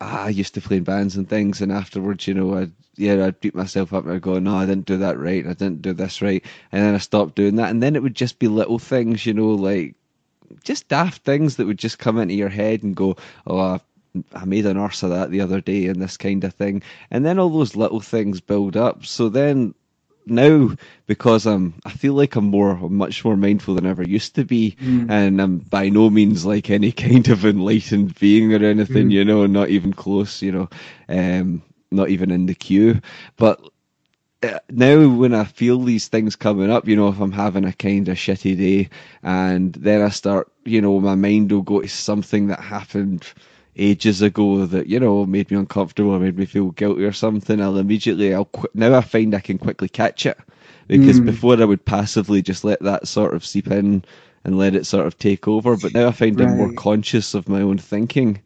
[0.00, 3.40] I used to play in bands and things, and afterwards, you know, I yeah, I'd
[3.40, 5.92] beat myself up and I'd go, no, I didn't do that right, I didn't do
[5.92, 8.78] this right, and then I stopped doing that, and then it would just be little
[8.78, 9.94] things, you know, like
[10.62, 13.80] just daft things that would just come into your head and go, oh, I,
[14.32, 17.24] I made an arse of that the other day, and this kind of thing, and
[17.24, 19.04] then all those little things build up.
[19.04, 19.74] So then
[20.26, 20.70] now,
[21.06, 24.36] because I'm, I feel like I'm more, I'm much more mindful than I ever used
[24.36, 25.10] to be, Mm.
[25.10, 29.12] and I'm by no means like any kind of enlightened being or anything, Mm.
[29.12, 30.68] you know, not even close, you know,
[31.08, 31.62] um,
[31.94, 33.00] not even in the queue,
[33.36, 33.60] but
[34.42, 37.72] uh, now when I feel these things coming up, you know, if I'm having a
[37.72, 38.90] kind of shitty day,
[39.22, 43.32] and then I start, you know, my mind will go to something that happened
[43.76, 47.60] ages ago that you know made me uncomfortable or made me feel guilty or something.
[47.60, 50.38] I'll immediately, I'll qu- now I find I can quickly catch it
[50.88, 51.26] because Mm.
[51.26, 54.04] before I would passively just let that sort of seep in
[54.44, 57.48] and let it sort of take over, but now I find I'm more conscious of
[57.48, 58.40] my own thinking.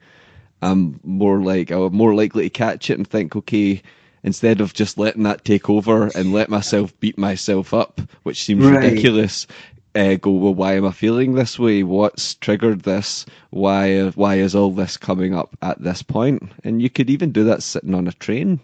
[0.63, 3.83] I'm more like I'm more likely to catch it and think, okay,
[4.23, 8.65] instead of just letting that take over and let myself beat myself up, which seems
[8.65, 8.83] Right.
[8.83, 9.47] ridiculous.
[9.95, 10.55] Uh, go well.
[10.55, 11.83] Why am I feeling this way?
[11.83, 13.25] What's triggered this?
[13.51, 14.09] Why?
[14.11, 16.43] Why is all this coming up at this point?
[16.65, 18.61] And you could even do that sitting on a train.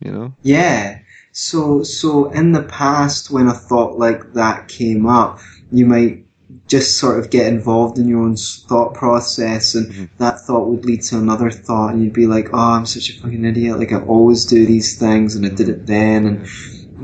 [0.00, 0.34] You know.
[0.42, 0.98] Yeah.
[1.32, 5.40] So, so in the past, when a thought like that came up,
[5.72, 6.23] you might
[6.66, 10.08] just sort of get involved in your own thought process, and Mhm.
[10.18, 13.20] that thought would lead to another thought, and you'd be like, "Oh, I'm such a
[13.20, 13.78] fucking idiot!
[13.78, 16.46] Like I always do these things, and I did it then, and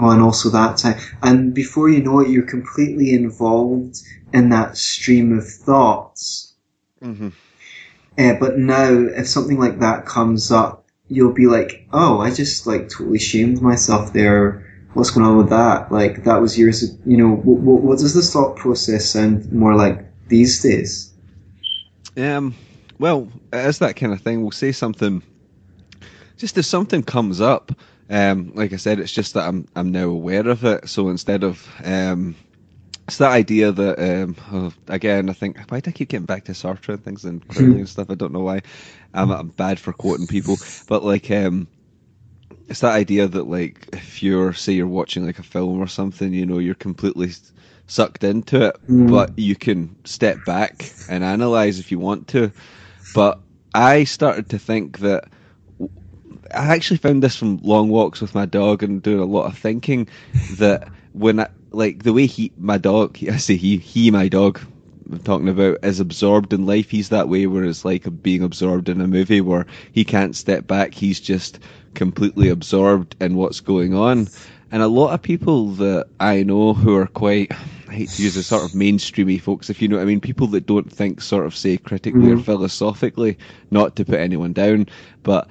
[0.00, 4.00] oh, and also that time." And before you know it, you're completely involved
[4.32, 6.54] in that stream of thoughts.
[7.04, 7.28] Mm-hmm.
[8.18, 12.66] Uh, but now, if something like that comes up, you'll be like, "Oh, I just
[12.66, 14.64] like totally shamed myself there.
[14.94, 15.92] What's going on with that?
[15.92, 16.82] Like that was years.
[17.06, 21.12] You know, what, what, what does this thought process sound more like these days?"
[22.16, 22.54] Um,
[22.98, 24.42] well, it is that kind of thing.
[24.42, 25.22] We'll say something,
[26.36, 27.72] just if something comes up.
[28.10, 30.88] Um, like I said, it's just that I'm I'm now aware of it.
[30.88, 32.34] So instead of um,
[33.10, 36.44] it's that idea that um, oh, again, I think why do I keep getting back
[36.44, 38.10] to Sartre and things and Crowley and stuff?
[38.10, 38.62] I don't know why.
[39.14, 40.56] I'm, I'm bad for quoting people,
[40.88, 41.66] but like um,
[42.70, 46.32] it's that idea that like if you're say you're watching like a film or something,
[46.32, 47.32] you know, you're completely
[47.86, 49.10] sucked into it, Mm.
[49.10, 52.52] but you can step back and analyze if you want to.
[53.14, 53.40] But
[53.74, 55.24] I started to think that
[56.54, 59.58] I actually found this from long walks with my dog and doing a lot of
[59.58, 60.08] thinking
[60.58, 64.60] that when I, like the way he my dog I say he he my dog
[65.10, 68.88] I'm talking about is absorbed in life he's that way where it's like being absorbed
[68.88, 71.58] in a movie where he can't step back he's just
[71.94, 74.28] completely absorbed in what's going on
[74.72, 77.50] and a lot of people that I know who are quite
[77.88, 80.20] I hate to use the sort of mainstreamy folks if you know what I mean
[80.20, 82.44] people that don't think sort of say critically or Mhm.
[82.44, 83.36] philosophically
[83.70, 84.86] not to put anyone down
[85.22, 85.48] but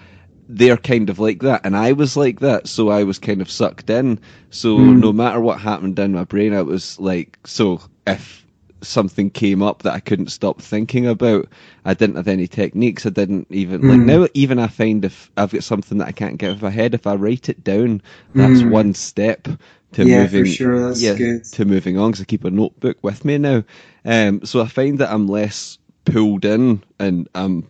[0.47, 3.51] they're kind of like that and I was like that so I was kind of
[3.51, 4.99] sucked in so Mm.
[4.99, 8.38] no matter what happened in my brain I was like so if
[8.81, 11.47] something came up that I couldn't stop thinking about
[11.85, 14.05] I didn't have any techniques I didn't even like Mm.
[14.05, 16.69] now even I find if I've got something that I can't get out of my
[16.69, 18.01] head if I write it down
[18.33, 18.69] that's Mm.
[18.71, 19.47] one step
[19.93, 20.87] to yeah, moving for sure.
[20.87, 21.43] That's yeah, good.
[21.45, 23.63] to moving on because I keep a notebook with me now.
[24.05, 27.67] Um, so I find that I'm less pulled in and I'm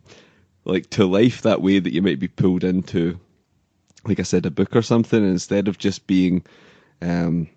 [0.65, 3.19] like to life that way that you might be pulled into,
[4.05, 6.43] like I said, a book or something instead of just being
[7.01, 7.47] um,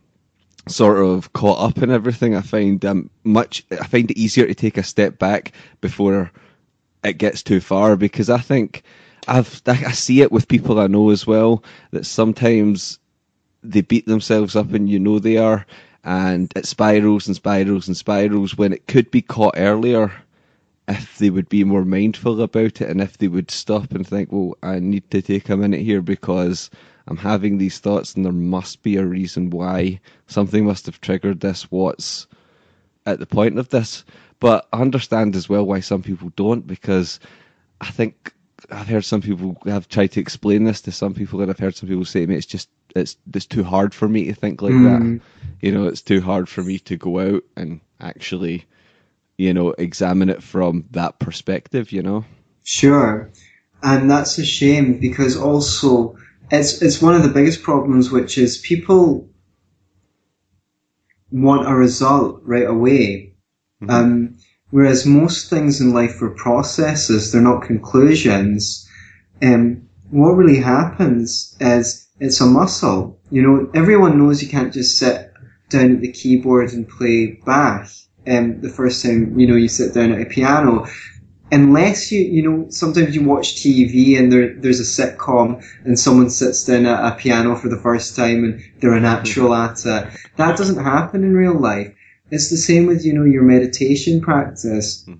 [0.68, 2.34] sort of caught up in everything.
[2.36, 3.64] I find um, much.
[3.70, 6.30] I find it easier to take a step back before
[7.04, 8.82] it gets too far because I think
[9.28, 12.98] I've I see it with people I know as well that sometimes
[13.62, 15.66] they beat themselves up and you know they are
[16.04, 20.12] and it spirals and spirals and spirals when it could be caught earlier
[20.88, 24.32] if they would be more mindful about it and if they would stop and think
[24.32, 26.70] well I need to take a minute here because
[27.06, 31.40] I'm having these thoughts and there must be a reason why something must have triggered
[31.40, 32.26] this what's
[33.06, 34.04] at the point of this
[34.40, 37.20] but I understand as well why some people don't because
[37.80, 38.32] I think
[38.70, 41.74] I've heard some people have tried to explain this to some people, and I've heard
[41.74, 44.62] some people say to me, "It's just it's it's too hard for me to think
[44.62, 44.82] like Mm.
[44.84, 45.20] that.
[45.60, 48.64] You know, it's too hard for me to go out and actually,
[49.38, 51.92] you know, examine it from that perspective.
[51.92, 52.24] You know,
[52.64, 53.30] Sure,
[53.82, 56.16] and that's a shame because also
[56.52, 59.28] it's it's one of the biggest problems, which is people
[61.30, 63.32] want a result right away,
[63.82, 63.90] Mhm.
[63.90, 64.34] um,
[64.70, 68.86] whereas most things in life are processes; they're not conclusions.
[69.40, 73.18] Um, what really happens is it's a muscle.
[73.30, 75.32] You know, everyone knows you can't just sit
[75.70, 77.88] down at the keyboard and play Bach.
[78.26, 80.86] Um, the first time you know you sit down at a piano,
[81.52, 86.30] unless you you know sometimes you watch TV and there there's a sitcom and someone
[86.30, 90.08] sits down at a piano for the first time and they're a natural at it.
[90.36, 91.94] That doesn't happen in real life.
[92.30, 95.04] It's the same with you know your meditation practice.
[95.06, 95.18] Mhm.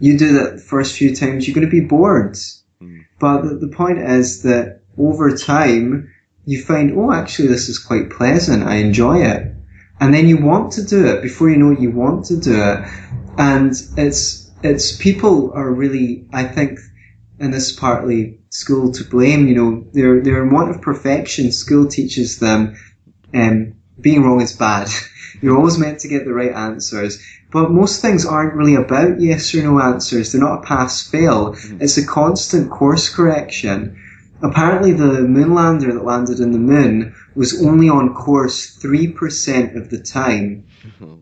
[0.00, 2.32] You do that the first few times, you're going to be bored.
[2.32, 3.04] Mhm.
[3.18, 6.08] But the, the point is that over time,
[6.46, 8.62] you find, oh, actually, this is quite pleasant.
[8.64, 9.54] I enjoy it.
[10.00, 12.54] And then you want to do it before you know it, you want to do
[12.54, 12.78] it.
[13.36, 16.78] And it's, it's people are really, I think,
[17.38, 21.52] and this is partly school to blame, you know, they're, they're in want of perfection.
[21.52, 22.76] School teaches them,
[23.32, 24.88] um, being wrong is bad.
[25.40, 27.24] You're always meant to get the right answers.
[27.50, 30.32] But most things aren't really about yes or no answers.
[30.32, 31.56] They're not a pass fail.
[31.80, 33.96] It's a constant course correction.
[34.42, 39.98] Apparently the moonlander that landed in the moon was only on course 3% of the
[39.98, 40.64] time.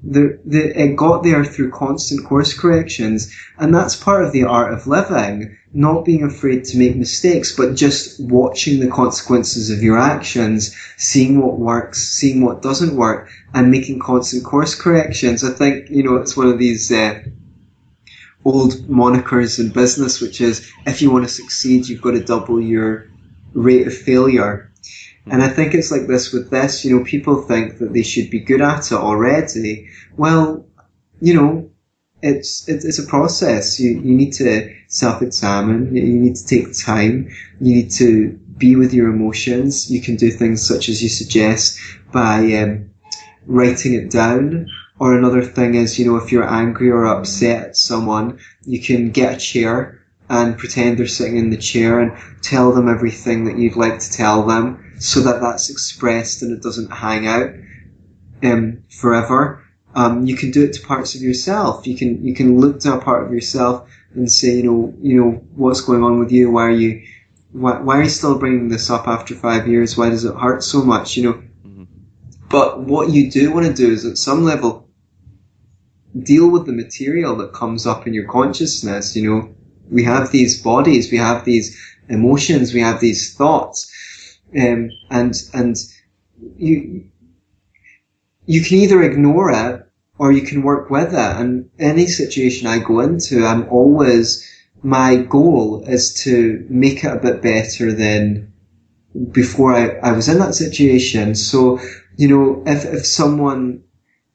[0.05, 4.73] The, the, it got there through constant course corrections, and that's part of the art
[4.73, 5.57] of living.
[5.73, 11.41] Not being afraid to make mistakes, but just watching the consequences of your actions, seeing
[11.41, 15.45] what works, seeing what doesn't work, and making constant course corrections.
[15.45, 17.23] I think, you know, it's one of these, uh,
[18.45, 22.61] old monikers in business, which is if you want to succeed, you've got to double
[22.61, 23.09] your
[23.53, 24.68] rate of failure.
[25.31, 28.31] And I think it's like this with this, you know, people think that they should
[28.31, 29.89] be good at it already.
[30.17, 30.67] Well,
[31.21, 31.71] you know,
[32.23, 33.79] it's, it's, it's a process.
[33.79, 35.95] You, you need to self-examine.
[35.95, 37.29] You you need to take time.
[37.61, 39.91] You need to be with your emotions.
[39.91, 41.79] You can do things such as you suggest
[42.13, 42.91] by, um,
[43.47, 44.69] writing it down.
[44.99, 49.11] Or another thing is, you know, if you're angry or upset at someone, you can
[49.11, 52.13] get a chair and pretend they're sitting in the chair and
[52.43, 56.63] tell them everything that you'd like to tell them so that that's expressed and it
[56.63, 57.51] doesn't hang out
[58.43, 59.65] um, forever.
[59.95, 61.87] Um, you can do it to parts of yourself.
[61.87, 65.21] You can you can look to a part of yourself and say, you know, you
[65.21, 66.51] know what's going on with you.
[66.51, 67.03] Why are you
[67.53, 69.97] why, why are you still bringing this up after five years?
[69.97, 71.17] Why does it hurt so much?
[71.17, 71.43] You know.
[71.67, 71.87] Mhm.
[72.51, 74.89] But what you do want to do is at some level
[76.23, 79.17] deal with the material that comes up in your consciousness.
[79.17, 79.55] You know,
[79.91, 81.77] we have these bodies, we have these
[82.09, 83.93] emotions, we have these thoughts.
[84.57, 85.77] Um, and and
[86.57, 87.05] you
[88.47, 89.87] you can either ignore it
[90.19, 91.37] or you can work with it.
[91.41, 94.45] And any situation I go into, I'm always
[94.83, 98.53] my goal is to make it a bit better than
[99.33, 101.35] before I, I was in that situation.
[101.35, 101.81] So,
[102.17, 103.83] you know, if, if someone,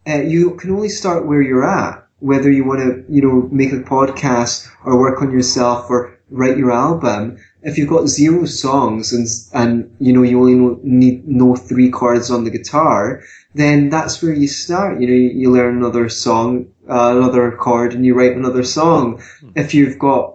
[0.08, 3.72] uh, you can only start where you're at, whether you want to, you know, make
[3.72, 7.38] a podcast or work on yourself or write your album.
[7.62, 11.90] If you've got zero songs and, and, you know, you only know, need, know three
[11.90, 13.22] chords on the guitar,
[13.54, 15.00] then that's where you start.
[15.00, 19.22] You know, you, you learn another song, uh, another chord and you write another song.
[19.40, 19.50] Hmm.
[19.56, 20.34] If you've got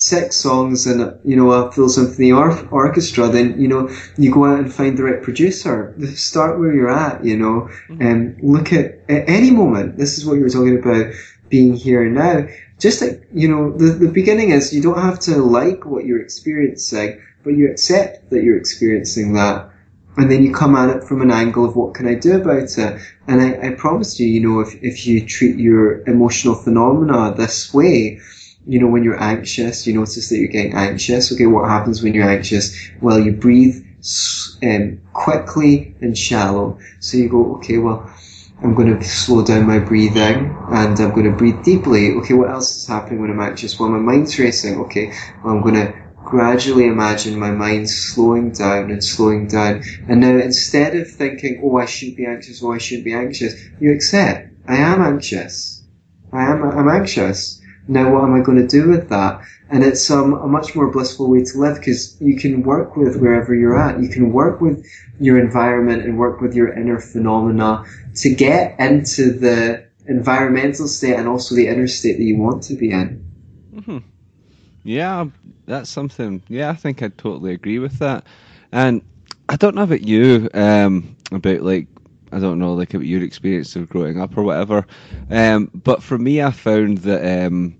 [0.00, 4.44] six songs and you know a full symphony or- orchestra, then you know you go
[4.44, 5.94] out and find the right producer.
[6.14, 7.68] Start where you're at, you know,
[8.00, 9.96] and look at, at any moment.
[9.98, 11.12] This is what you were talking about
[11.48, 12.46] being here and now.
[12.78, 16.22] Just like you know, the the beginning is you don't have to like what you're
[16.22, 19.70] experiencing, but you accept that you're experiencing that.
[20.16, 22.76] And then you come at it from an angle of what can I do about
[22.76, 23.00] it?
[23.28, 27.72] And I, I promise you, you know, if, if you treat your emotional phenomena this
[27.72, 28.20] way,
[28.66, 31.32] you know, when you're anxious, you notice that you're getting anxious.
[31.32, 32.90] Okay, what happens when you're anxious?
[33.00, 33.84] Well, you breathe
[34.62, 36.78] um, quickly and shallow.
[37.00, 38.12] So you go, okay, well,
[38.62, 42.12] I'm going to slow down my breathing and I'm going to breathe deeply.
[42.16, 43.78] Okay, what else is happening when I'm anxious?
[43.78, 44.80] Well, my mind's racing.
[44.80, 45.12] Okay,
[45.44, 45.94] well, I'm going to
[46.24, 49.82] gradually imagine my mind slowing down and slowing down.
[50.08, 53.54] And now instead of thinking, oh, I shouldn't be anxious, oh, I shouldn't be anxious,
[53.80, 55.84] you accept, I am anxious.
[56.32, 59.40] I am, I'm anxious now what am I going to do with that?
[59.70, 63.20] And it's um, a much more blissful way to live because you can work with
[63.20, 64.00] wherever you're at.
[64.00, 64.86] You can work with
[65.20, 67.84] your environment and work with your inner phenomena
[68.16, 72.74] to get into the environmental state and also the inner state that you want to
[72.74, 73.24] be in.
[73.74, 73.98] Mm-hmm.
[74.84, 75.26] Yeah,
[75.66, 76.42] that's something.
[76.48, 78.24] Yeah, I think I totally agree with that.
[78.72, 79.02] And
[79.48, 81.88] I don't know about you, um, about like
[82.32, 84.86] I don't know, like about your experience of growing up or whatever.
[85.30, 87.76] Um, but for me, I found that um,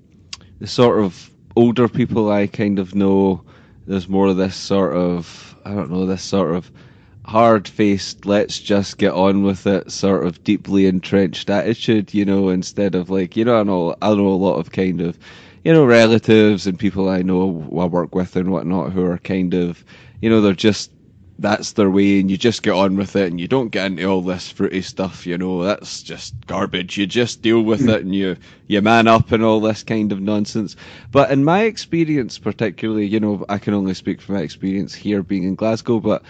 [0.59, 3.43] the sort of older people I kind of know,
[3.89, 6.71] there's more of this sort of, I don't know, this sort of
[7.25, 12.49] hard faced, let's just get on with it, sort of deeply entrenched attitude, you know,
[12.49, 15.19] instead of like, you know, I know, I know a lot of kind of,
[15.65, 19.53] you know, relatives and people I know I work with and whatnot who are kind
[19.53, 19.85] of,
[20.23, 20.93] you know, they're just
[21.39, 24.05] that's their way and you just get on with it and you don't get into
[24.05, 26.99] all this fruity stuff, you know, that's just garbage.
[26.99, 27.95] You just deal with mm.
[27.95, 28.36] it and you,
[28.66, 30.74] you man up and all this kind of nonsense.
[31.12, 35.22] But in my experience, particularly, you know, I can only speak from my experience here
[35.22, 36.22] being in Glasgow, but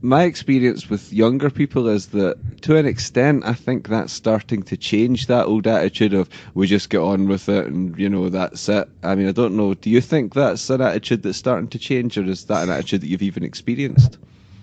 [0.00, 4.76] my experience with younger people is that to an extent I think that's starting to
[4.76, 8.68] change that old attitude of we just get on with it and you know that's
[8.68, 8.88] it.
[9.02, 12.16] I mean I don't know, do you think that's an attitude that's starting to change
[12.16, 14.18] or is that an attitude that you've even experienced?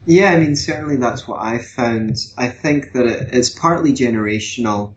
[0.06, 2.18] Yeah, I mean, certainly that's what I found.
[2.38, 4.96] I think that it's partly generational,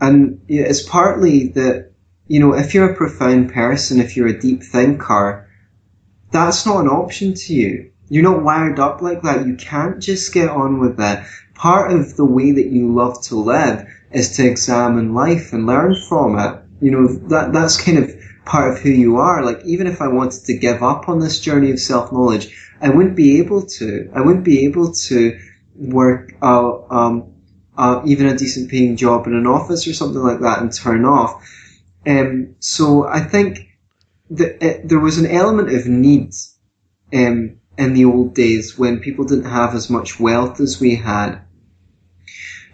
[0.00, 1.92] and it's partly that
[2.28, 5.48] you know, if you're a profound person, if you're a deep thinker,
[6.32, 7.90] that's not an option to you.
[8.08, 9.46] You're not wired up like that.
[9.46, 11.26] You can't just get on with that.
[11.54, 15.96] Part of the way that you love to live is to examine life and learn
[16.08, 16.62] from it.
[16.80, 18.10] You know, that that's kind of
[18.46, 19.44] part of who you are.
[19.44, 22.88] Like, even if I wanted to give up on this journey of self knowledge, I
[22.88, 24.10] wouldn't be able to.
[24.14, 25.38] I wouldn't be able to
[25.74, 27.34] work out um,
[27.76, 31.04] uh, even a decent paying job in an office or something like that and turn
[31.04, 31.46] off.
[32.06, 33.68] Um, so I think
[34.30, 36.32] that it, there was an element of need
[37.12, 41.40] um, in the old days when people didn't have as much wealth as we had.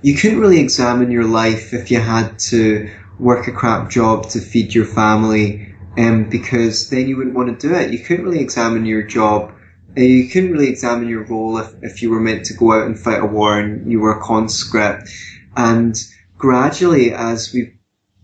[0.02, 2.90] You couldn't really examine your life if you had to
[3.22, 7.68] work a crap job to feed your family, um, because then you wouldn't want to
[7.68, 7.92] do it.
[7.92, 9.52] You couldn't really examine your job
[9.96, 12.98] you couldn't really examine your role if, if you were meant to go out and
[12.98, 15.10] fight a war and you were a conscript.
[15.56, 15.94] And
[16.38, 17.76] gradually, as we've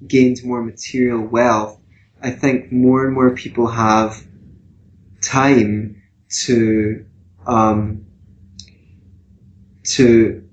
[0.06, 1.78] gained more material wealth,
[2.22, 4.22] I think more and more people have
[5.20, 6.02] time
[6.44, 7.04] to
[7.46, 8.06] um,
[9.84, 10.48] to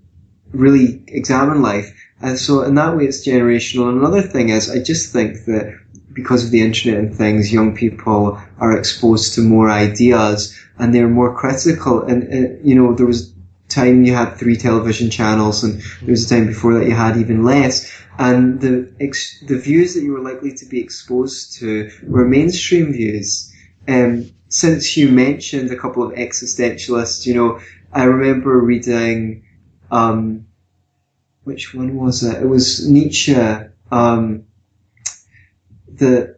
[0.51, 1.94] really examine life.
[2.21, 3.89] And so in that way, it's generational.
[3.89, 5.77] And another thing is, I just think that
[6.13, 11.09] because of the internet and things, young people are exposed to more ideas and they're
[11.09, 12.01] more critical.
[12.03, 13.33] And, uh, you know, there was
[13.67, 17.17] time you had three television channels and there was a time before that you had
[17.17, 17.91] even less.
[18.17, 22.93] And the, ex- the views that you were likely to be exposed to were mainstream
[22.93, 23.51] views.
[23.87, 27.59] Um, since you mentioned a couple of existentialists, you know,
[27.91, 29.43] I remember reading,
[29.91, 30.45] um,
[31.45, 32.41] which one was it?
[32.41, 33.35] It was Nietzsche,
[33.91, 34.45] um,
[35.87, 36.37] the,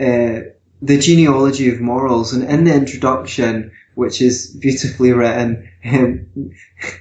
[0.00, 5.68] uh, the genealogy of morals, and in the introduction, which is beautifully written.
[5.84, 6.52] Um,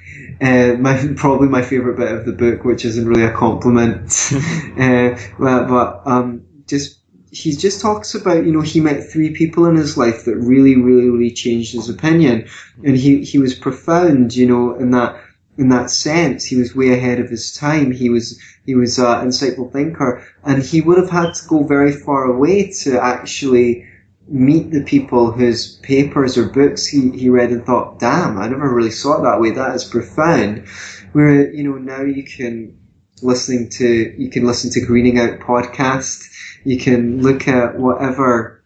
[0.41, 5.15] uh, my probably my favorite bit of the book, which isn't really a compliment, uh,
[5.39, 9.75] but, but um, just he just talks about you know he met three people in
[9.75, 12.47] his life that really really really changed his opinion,
[12.83, 15.21] and he he was profound, you know, in that
[15.57, 16.45] in that sense.
[16.45, 17.91] He was way ahead of his time.
[17.91, 21.63] He was he was uh, an insightful thinker, and he would have had to go
[21.63, 23.87] very far away to actually
[24.29, 28.73] meet the people whose papers or books he, he read and thought, damn, I never
[28.73, 29.51] really saw it that way.
[29.51, 30.67] That is profound.
[31.13, 32.77] Where, you know, now you can
[33.21, 33.87] listening to,
[34.21, 36.29] you can listen to Greening Out podcast.
[36.63, 38.63] You can look at whatever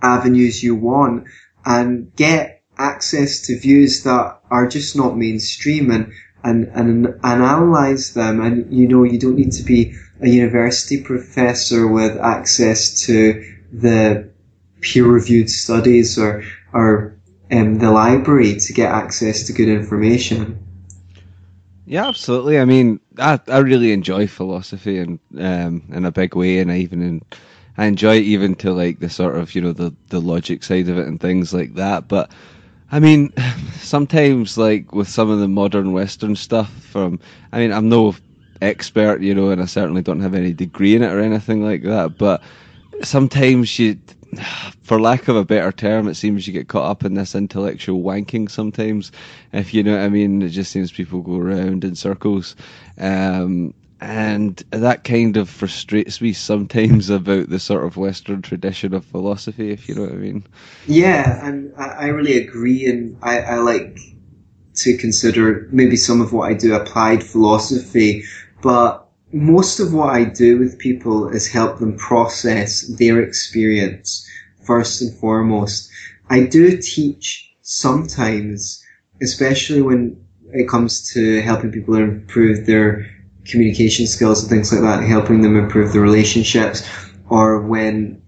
[0.00, 1.26] avenues you want
[1.64, 6.12] and get access to views that are just not mainstream and,
[6.44, 8.40] and, and, and analyze them.
[8.40, 14.30] And, you know, you don't need to be a university professor with access to the
[14.80, 17.16] peer-reviewed studies or or
[17.50, 20.58] um, the library to get access to good information.
[21.86, 22.58] Yeah, absolutely.
[22.58, 26.78] I mean, I I really enjoy philosophy and um, in a big way, and I
[26.78, 27.22] even in,
[27.78, 30.88] I enjoy it even to like the sort of you know the the logic side
[30.88, 32.08] of it and things like that.
[32.08, 32.30] But
[32.90, 33.32] I mean,
[33.74, 37.18] sometimes like with some of the modern Western stuff, from
[37.52, 38.14] I mean, I'm no
[38.62, 41.82] expert, you know, and I certainly don't have any degree in it or anything like
[41.82, 42.18] that.
[42.18, 42.42] But
[43.02, 43.98] sometimes you
[44.82, 48.02] for lack of a better term, it seems you get caught up in this intellectual
[48.02, 49.12] wanking sometimes.
[49.52, 52.56] If you know what I mean, it just seems people go around in circles.
[52.98, 59.04] Um, and that kind of frustrates me sometimes about the sort of Western tradition of
[59.04, 60.44] philosophy, if you know what I mean.
[60.86, 63.98] Yeah, and I, really agree, and I, I like
[64.76, 68.24] to consider maybe some of what I do applied philosophy,
[68.62, 74.28] but most of what I do with people is help them process their experience
[74.62, 75.90] first and foremost.
[76.28, 78.84] I do teach sometimes,
[79.22, 80.22] especially when
[80.52, 83.10] it comes to helping people improve their
[83.50, 86.88] communication skills and things like that, helping them improve the relationships,
[87.28, 88.22] or when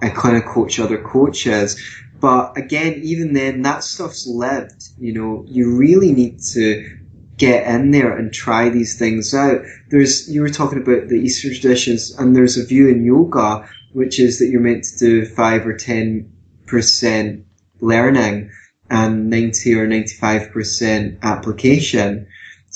[0.00, 1.80] I kind of coach other coaches.
[2.20, 4.84] But again, even then, that stuff's lived.
[4.98, 6.98] You know, you really need to
[7.36, 9.62] get in there and try these things out.
[9.90, 14.18] There's you were talking about the Eastern traditions, and there's a view in yoga which
[14.18, 16.32] is that you're meant to do five or ten
[16.66, 17.44] percent
[17.80, 18.50] learning
[18.90, 22.26] and ninety or ninety five percent application.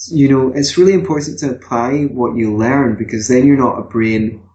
[0.08, 3.82] You know, it's really important to apply what you learn because then you're not a
[3.82, 4.46] brain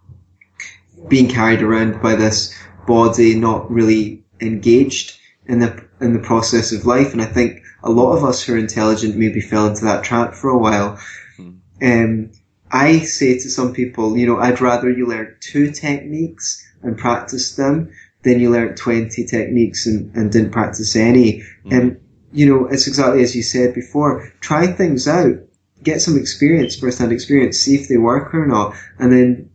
[1.07, 6.85] being carried around by this body, not really engaged in the in the process of
[6.85, 7.13] life.
[7.13, 10.33] And I think a lot of us who are intelligent maybe fell into that trap
[10.33, 10.99] for a while.
[11.37, 11.59] Mm.
[11.81, 12.31] Um,
[12.71, 17.55] I say to some people, you know, I'd rather you learn two techniques and practice
[17.55, 17.91] them
[18.23, 21.43] than you learn 20 techniques and, and didn't practice any.
[21.65, 21.95] And, mm.
[21.95, 21.97] um,
[22.33, 24.31] you know, it's exactly as you said before.
[24.39, 25.37] Try things out.
[25.83, 28.75] Get some experience, first-hand experience, see if they work or not.
[28.99, 29.49] And then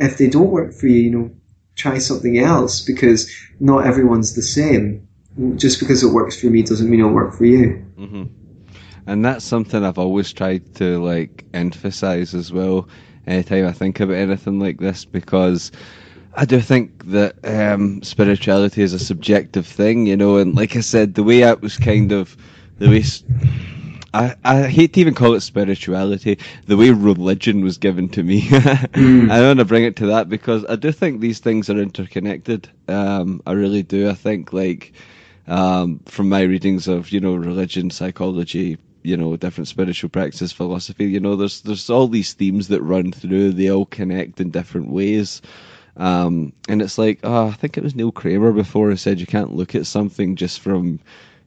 [0.00, 1.30] if they don't work for you, you know,
[1.76, 5.06] try something else because not everyone's the same
[5.56, 7.84] just because it works for me doesn't mean it'll work for you.
[7.96, 8.24] Mm-hmm.
[9.06, 12.88] And that's something I've always tried to like emphasize as well.
[13.26, 15.70] Anytime I think about anything like this, because
[16.38, 20.36] I do think that um, spirituality is a subjective thing, you know.
[20.36, 22.36] And like I said, the way I was kind of
[22.78, 23.02] the way.
[24.14, 26.38] I, I hate to even call it spirituality.
[26.66, 29.28] The way religion was given to me, mm.
[29.32, 32.68] I want to bring it to that because I do think these things are interconnected.
[32.86, 34.08] Um, I really do.
[34.08, 34.92] I think like
[35.48, 41.06] um, from my readings of you know religion, psychology, you know different spiritual practices, philosophy.
[41.06, 43.54] You know, there's there's all these themes that run through.
[43.54, 45.42] They all connect in different ways.
[45.98, 49.26] Um, and it's like, oh, I think it was Neil Kramer before who said you
[49.26, 51.00] can't look at something just from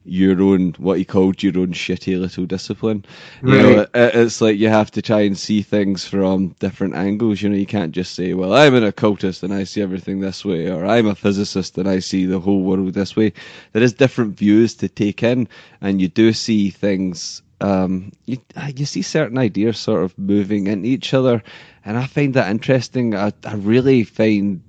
[0.04, 3.06] your own what he called your own shitty little discipline.
[3.44, 7.42] You know, it, it's like you have to try and see things from different angles.
[7.42, 10.44] You know, you can't just say, "Well, I'm an occultist and I see everything this
[10.44, 13.34] way," or "I'm a physicist and I see the whole world this way."
[13.74, 15.48] There is different views to take in,
[15.82, 17.42] and you do see things.
[17.62, 18.40] Um, you
[18.76, 21.44] you see certain ideas sort of moving into each other,
[21.86, 23.16] and I find that interesting.
[23.16, 24.62] I I really find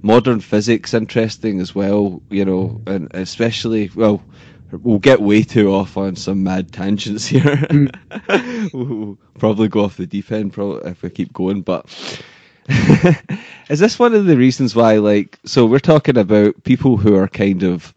[0.00, 2.22] modern physics interesting as well.
[2.30, 4.22] You know, and especially well
[4.80, 7.42] we'll get way too off on some mad tangents here.
[7.42, 8.72] Mm.
[8.72, 11.62] we'll probably go off the deep end probably if we keep going.
[11.62, 11.86] But
[13.68, 17.28] is this one of the reasons why, like, so we're talking about people who are
[17.28, 17.94] kind of,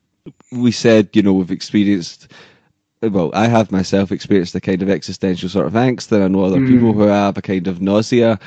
[0.52, 2.32] we said, you know, we've experienced.
[3.02, 6.44] Well, I have myself experienced a kind of existential sort of angst, and I know
[6.44, 6.68] other mm.
[6.68, 8.40] people who have a kind of nausea.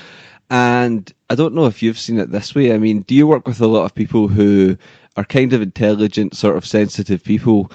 [0.51, 2.73] And I don't know if you've seen it this way.
[2.73, 4.77] I mean, do you work with a lot of people who
[5.17, 7.71] are kind of intelligent, sort of sensitive people,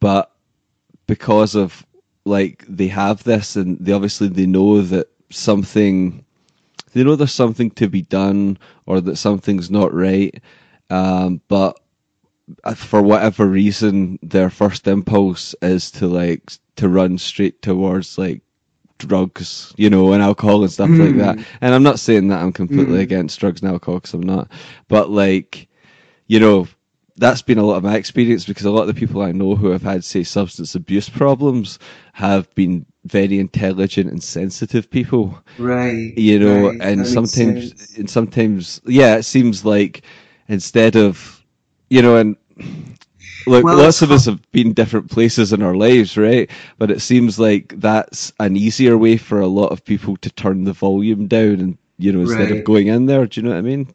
[0.00, 0.32] but
[1.06, 1.86] because of
[2.24, 6.24] like they have this and they obviously they know that something
[6.92, 10.42] they know there's something to be done or that something's not right
[10.90, 11.78] um, but
[12.74, 18.42] for whatever reason their first impulse is to like to run straight towards like
[18.98, 21.38] drugs you know and alcohol and stuff like that.
[21.60, 23.02] And i'm not saying that i'm completely Mm.
[23.02, 24.50] against drugs and alcohol because i'm not.
[24.88, 25.68] But like
[26.26, 26.68] you know
[27.16, 29.54] that's been a lot of my experience because a lot of the people I know
[29.56, 31.78] who have had, say, substance abuse problems
[32.12, 36.14] have been very intelligent and sensitive people, Right.
[36.16, 40.02] you know, right, and makes sometimes, and sometimes, yeah, it seems like
[40.48, 41.35] instead of,
[41.88, 42.36] you know, and
[43.46, 46.50] look, Well, lots of us have been different places in our lives, right?
[46.78, 50.64] But it seems like that's an easier way for a lot of people to turn
[50.64, 52.58] the volume down and, you know, instead Right.
[52.58, 53.26] of going in there.
[53.26, 53.88] Do you know what I mean?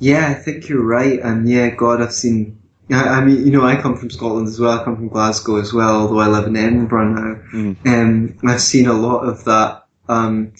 [0.00, 1.20] Yeah, I think you're right.
[1.20, 2.58] And yeah, God, I've seen.
[2.90, 4.78] I, I mean, you know, I come from Scotland as well.
[4.78, 7.40] I come from Glasgow as well, although I live in Edinburgh now.
[7.52, 7.86] Mm.
[7.86, 9.84] Um, I've seen a lot of that.
[10.08, 10.52] Um,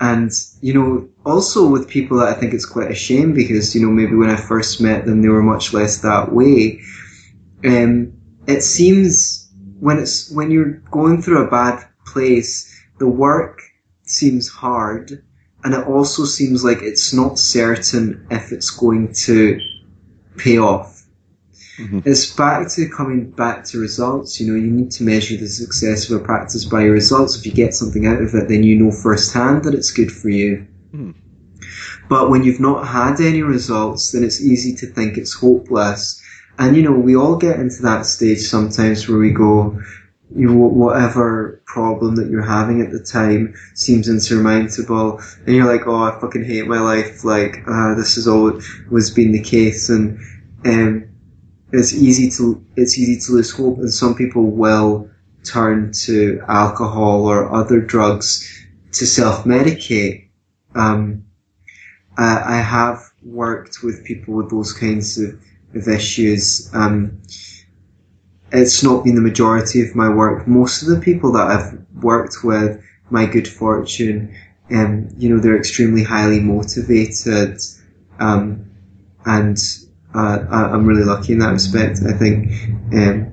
[0.00, 0.30] and,
[0.60, 4.14] you know, also with people I think it's quite a shame because, you know, maybe
[4.14, 6.80] when I first met them, they were much less that way.
[7.64, 8.12] Um,
[8.46, 13.60] it seems when it's, when you're going through a bad place, the work
[14.02, 15.22] seems hard
[15.64, 19.58] and it also seems like it's not certain if it's going to
[20.36, 20.93] pay off.
[21.78, 22.02] Mhm.
[22.04, 24.40] It's back to coming back to results.
[24.40, 27.36] You know, you need to measure the success of a practice by your results.
[27.36, 30.28] If you get something out of it, then you know firsthand that it's good for
[30.28, 30.64] you.
[30.94, 31.14] Mhm.
[32.08, 36.20] But when you've not had any results, then it's easy to think it's hopeless.
[36.58, 39.76] And you know, we all get into that stage sometimes where we go,
[40.36, 45.86] you know, whatever problem that you're having at the time seems insurmountable, and you're like,
[45.86, 47.24] oh, I fucking hate my life.
[47.24, 50.18] Like, uh, this has always been the case, and
[50.64, 51.04] um,
[51.72, 55.10] it's easy to it's easy to lose hope, and some people will
[55.44, 60.28] turn to alcohol or other drugs to self-medicate.
[60.74, 61.24] Um,
[62.16, 65.38] I, I have worked with people with those kinds of,
[65.74, 66.70] of issues.
[66.72, 67.20] Um,
[68.52, 70.46] it's not been the majority of my work.
[70.46, 74.34] Most of the people that I've worked with, my good fortune,
[74.70, 77.58] um, you know, they're extremely highly motivated,
[78.20, 78.70] um,
[79.26, 79.58] and
[80.14, 82.00] I'm really lucky in that respect.
[82.06, 82.52] I think
[82.92, 83.32] um,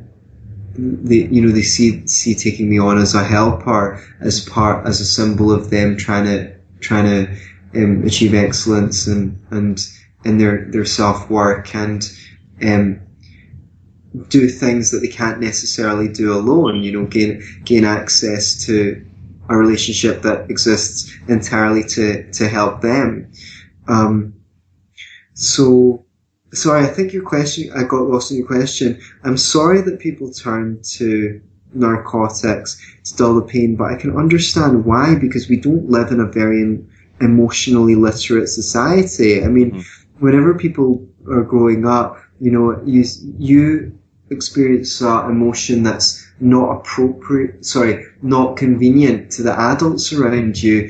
[0.76, 5.00] they, you know, they see see taking me on as a helper, as part as
[5.00, 7.38] a symbol of them trying to trying to
[7.76, 9.88] um, achieve excellence and and
[10.26, 12.12] in their their self work and
[12.64, 13.00] um,
[14.30, 16.84] do things that they can't necessarily do alone.
[16.84, 19.06] You know, gain gain access to
[19.50, 23.32] a relationship that exists entirely to to help them.
[23.88, 24.34] Um,
[25.34, 26.06] so,
[26.54, 27.72] sorry, I think your question.
[27.76, 29.00] I got lost in your question.
[29.24, 31.42] I'm sorry that people turn to
[31.74, 36.20] narcotics to dull the pain, but I can understand why because we don't live in
[36.20, 36.80] a very
[37.22, 39.44] emotionally literate society.
[39.44, 39.84] I mean, Mhm.
[40.20, 43.04] whenever people are growing up, you know, you
[43.38, 43.92] you
[44.30, 50.90] experience uh, emotion that's not appropriate, sorry, not convenient to the adults around you.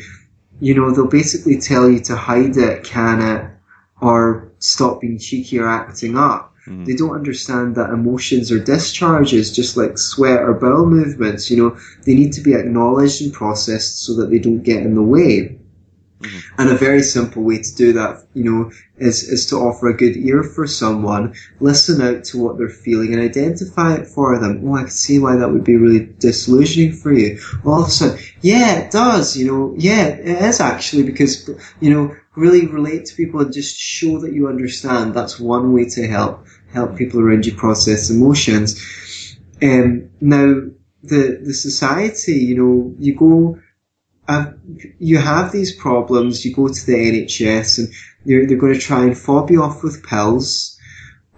[0.59, 3.45] You know, they'll basically tell you to hide it, can it,
[3.99, 6.53] or stop being cheeky or acting up.
[6.67, 6.85] Mhm.
[6.85, 11.49] They don't understand that emotions are discharges, just like sweat or bowel movements.
[11.49, 14.95] You know, they need to be acknowledged and processed so that they don't get in
[14.95, 15.57] the way.
[16.21, 16.41] Mhm.
[16.59, 19.97] And a very simple way to do that, you know, is, is to offer a
[19.97, 24.61] good ear for someone, listen out to what they're feeling and identify it for them.
[24.63, 27.39] Oh, I can see why that would be really disillusioning for you.
[27.65, 31.49] All of a sudden, yeah, it does, you know, yeah, it is actually because,
[31.79, 35.13] you know, really relate to people and just show that you understand.
[35.13, 39.37] That's one way to help, help people around you process emotions.
[39.61, 40.61] Um, now,
[41.03, 43.59] the, the society, you know, you go,
[44.27, 44.51] uh,
[44.99, 47.93] you have these problems, you go to the NHS and
[48.25, 50.77] they're, they're going to try and fob you off with pills,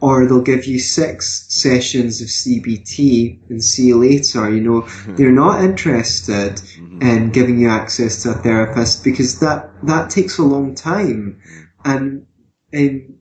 [0.03, 4.53] or they'll give you six sessions of CBT and see you later.
[4.53, 7.01] You know, they're not interested Mhm.
[7.01, 11.37] in giving you access to a therapist because that, that takes a long time
[11.85, 12.25] and,
[12.73, 13.13] and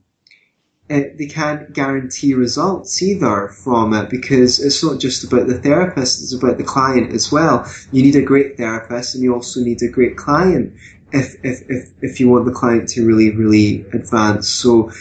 [0.89, 6.21] uh, they can't guarantee results either from it because it's not just about the therapist,
[6.21, 7.65] it's about the client as well.
[7.93, 10.73] You need a great therapist and you also need a great client
[11.13, 14.49] if, if, if, if you want the client to really, really advance.
[14.49, 14.91] So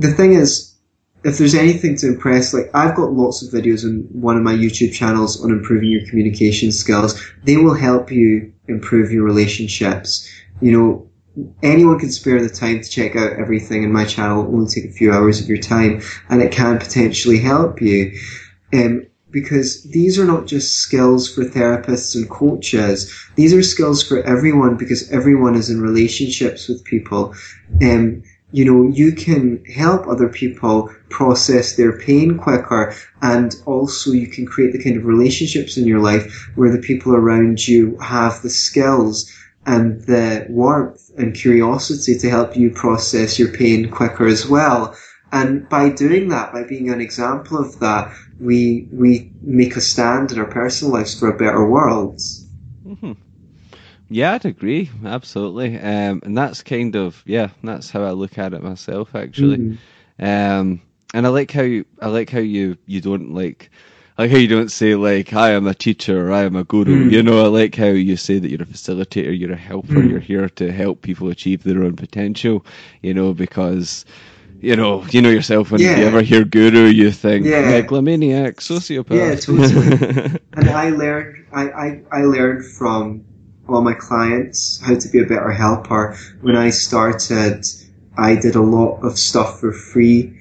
[0.00, 0.74] the thing is,
[1.24, 4.54] if there's anything to impress, like I've got lots of videos on one of my
[4.54, 7.20] YouTube channels on improving your communication skills.
[7.44, 10.26] They will help you improve your relationships.
[10.62, 11.10] You know,
[11.62, 14.42] anyone can spare the time to check out everything in my channel.
[14.42, 17.82] It will only take a few hours of your time and it can potentially help
[17.82, 18.18] you.
[18.72, 23.14] Um, because these are not just skills for therapists and coaches.
[23.36, 27.34] These are skills for everyone because everyone is in relationships with people.
[27.80, 34.26] Um, you know, you can help other people process their pain quicker and also you
[34.26, 38.42] can create the kind of relationships in your life where the people around you have
[38.42, 39.30] the skills
[39.66, 44.96] and the warmth and curiosity to help you process your pain quicker as well.
[45.32, 50.32] And by doing that, by being an example of that, we we make a stand
[50.32, 52.18] in our personal lives for a better world.
[52.84, 53.12] Mm-hmm.
[54.12, 55.78] Yeah, I'd agree, absolutely.
[55.78, 59.58] Um, and that's kind of yeah, that's how I look at it myself, actually.
[59.58, 60.24] Mm-hmm.
[60.24, 60.82] Um,
[61.14, 63.70] and I like how you, I like how you you don't like.
[64.18, 66.64] I like how you don't say like I am a teacher or I am a
[66.64, 67.06] guru.
[67.06, 67.12] Mm.
[67.12, 70.10] You know, I like how you say that you're a facilitator, you're a helper, mm.
[70.10, 72.66] you're here to help people achieve their own potential.
[73.02, 74.04] You know, because
[74.60, 75.96] you know, you know yourself when yeah.
[75.96, 77.62] you ever hear guru, you think yeah.
[77.62, 79.16] megalomaniac, sociopath.
[79.16, 80.38] Yeah, totally.
[80.52, 83.24] and I learned, I, I, I learned from
[83.72, 86.16] all my clients how to be a better helper.
[86.40, 87.64] When I started,
[88.18, 90.36] I did a lot of stuff for free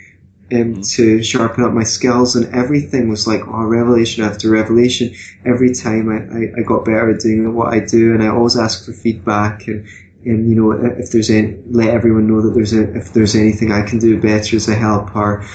[0.52, 0.82] um, mm-hmm.
[0.82, 5.14] to sharpen up my skills, and everything was like, oh, revelation after revelation.
[5.46, 8.58] Every time I, I, I got better at doing what I do, and I always
[8.58, 9.88] ask for feedback and
[10.26, 13.72] and you know if there's any let everyone know that there's a if there's anything
[13.72, 15.46] I can do better as a helper,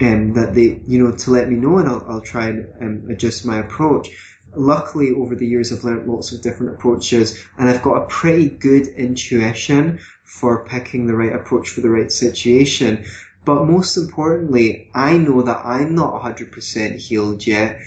[0.00, 2.82] and um, that they you know to let me know and I'll, I'll try and
[2.82, 7.68] um, adjust my approach luckily over the years I've learned lots of different approaches and
[7.68, 13.04] I've got a pretty good intuition for picking the right approach for the right situation
[13.44, 17.80] but most importantly I know that I'm not 100% healed yet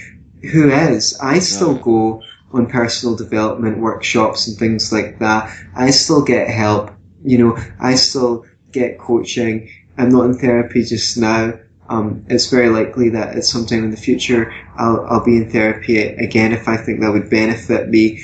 [0.51, 2.21] who is I still go
[2.55, 5.53] on personal development workshops and things like that.
[5.75, 6.91] I still get help.
[7.23, 9.69] You know, I still get coaching.
[9.97, 11.59] I'm not in therapy just now.
[11.87, 15.51] Um, it's very likely that at some time in the future I'll, I'll be in
[15.51, 18.21] therapy again if I think that would benefit me.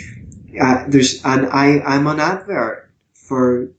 [0.60, 3.72] Uh, there's, and I, I'm an advert for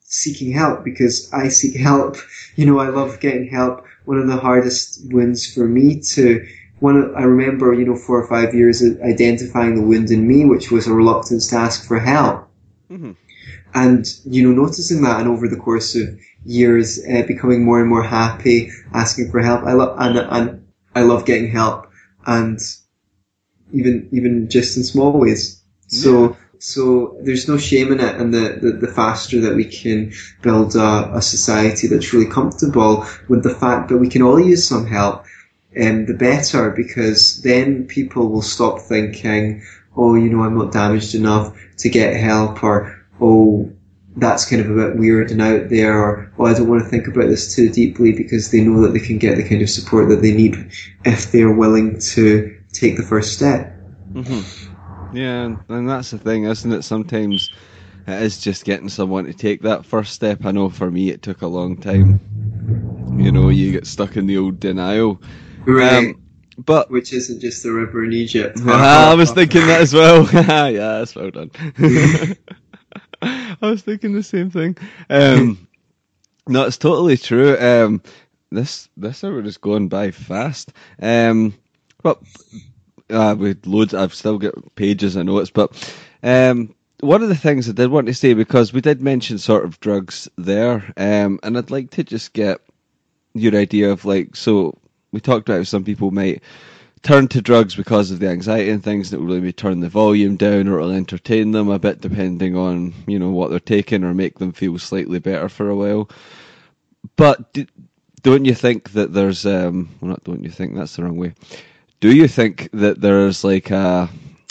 [0.00, 2.16] seeking help because I seek help.
[2.54, 3.86] You know, I love getting help.
[4.04, 6.46] One of the hardest wounds for me to
[6.82, 10.72] one I remember, you know, four or five years identifying the wound in me, which
[10.72, 12.48] was a reluctance to ask for help.
[12.90, 13.12] Mm-hmm.
[13.72, 17.88] And, you know, noticing that and over the course of years, uh, becoming more and
[17.88, 19.64] more happy, asking for help.
[19.64, 21.90] I love, and, and I love getting help
[22.26, 22.58] and
[23.72, 25.62] even, even just in small ways.
[25.88, 26.36] So, yeah.
[26.58, 28.16] so there's no shame in it.
[28.16, 30.12] And the, the, the faster that we can
[30.42, 34.66] build a, a society that's really comfortable with the fact that we can all use
[34.66, 35.24] some help
[35.80, 39.62] um, the better because then people will stop thinking,
[39.96, 43.72] oh, you know, I'm not damaged enough to get help or, oh,
[44.16, 46.88] that's kind of a bit weird and out there or, oh, I don't want to
[46.88, 49.70] think about this too deeply because they know that they can get the kind of
[49.70, 50.70] support that they need
[51.04, 53.74] if they're willing to take the first step.
[54.12, 55.16] Mm-hmm.
[55.16, 56.82] Yeah, and that's the thing, isn't it?
[56.82, 57.50] Sometimes
[58.06, 60.44] it is just getting someone to take that first step.
[60.44, 62.20] I know for me it took a long time.
[63.18, 65.20] You know, you get stuck in the old denial
[65.64, 66.08] Right.
[66.08, 66.22] Um,
[66.58, 68.58] but which isn't just the river in Egypt.
[68.66, 70.28] I was thinking that as well.
[70.32, 71.50] yeah, that's well done.
[73.62, 74.76] I was thinking the same thing.
[75.08, 75.68] Um,
[76.48, 77.56] no, it's totally true.
[77.56, 78.02] Um,
[78.50, 80.72] this this hour is going by fast.
[81.00, 81.54] Um,
[82.02, 82.20] but
[83.10, 85.50] uh, with loads, I've still got pages of notes.
[85.50, 85.72] But
[86.22, 89.64] um, one of the things I did want to say because we did mention sort
[89.64, 92.60] of drugs there, um, and I'd like to just get
[93.34, 94.76] your idea of like so
[95.12, 96.42] we talked about some people might
[97.02, 100.36] turn to drugs because of the anxiety and things that will maybe turn the volume
[100.36, 104.14] down or it'll entertain them a bit depending on you know what they're taking or
[104.14, 106.08] make them feel slightly better for a while.
[107.16, 107.58] But
[108.22, 111.34] don't you think that there's um well not don't you think that's the wrong way.
[112.00, 114.08] Do you think that there's like a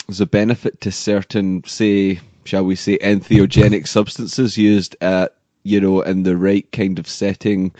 [0.07, 6.01] there's a benefit to certain say shall we say entheogenic substances used at you know
[6.01, 7.71] in the right kind of setting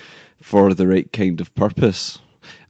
[0.41, 2.19] for the right kind of purpose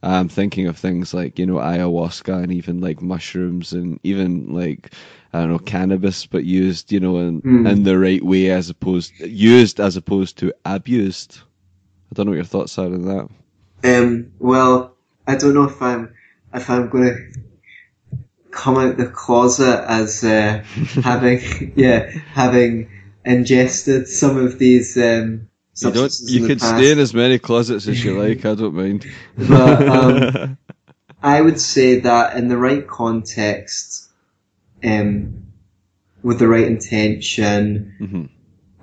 [0.02, 4.92] I'm thinking of things like you know ayahuasca and even like mushrooms and even like
[5.32, 7.70] I don't know cannabis, but used you know in mm.
[7.70, 11.40] in the right way as opposed used as opposed to abused.
[12.10, 13.28] I don't know what your thoughts are on that.
[13.84, 14.32] Um.
[14.38, 14.94] Well,
[15.26, 16.14] I don't know if I'm
[16.52, 17.16] if I'm gonna
[18.50, 20.62] come out the closet as uh,
[21.02, 22.90] having yeah having
[23.24, 26.12] ingested some of these um, you don't.
[26.26, 28.44] You can stay in as many closets as you like.
[28.44, 29.06] I don't mind.
[29.36, 30.58] But um,
[31.22, 34.10] I would say that in the right context,
[34.84, 35.46] um,
[36.22, 38.24] with the right intention, mm-hmm.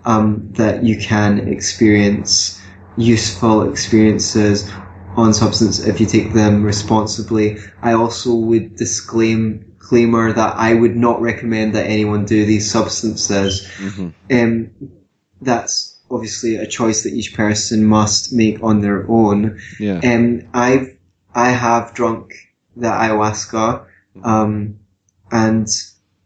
[0.09, 2.61] um, that you can experience
[2.97, 4.69] useful experiences
[5.15, 7.57] on substance if you take them responsibly.
[7.81, 13.67] I also would disclaim disclaimer that I would not recommend that anyone do these substances.
[13.79, 14.13] Mhm.
[14.31, 14.69] Um,
[15.41, 19.59] that's obviously a choice that each person must make on their own.
[19.79, 19.99] Yeah.
[20.03, 20.97] Um, I've
[21.35, 22.33] I have drunk
[22.75, 23.85] the ayahuasca,
[24.23, 24.79] um,
[25.31, 25.67] and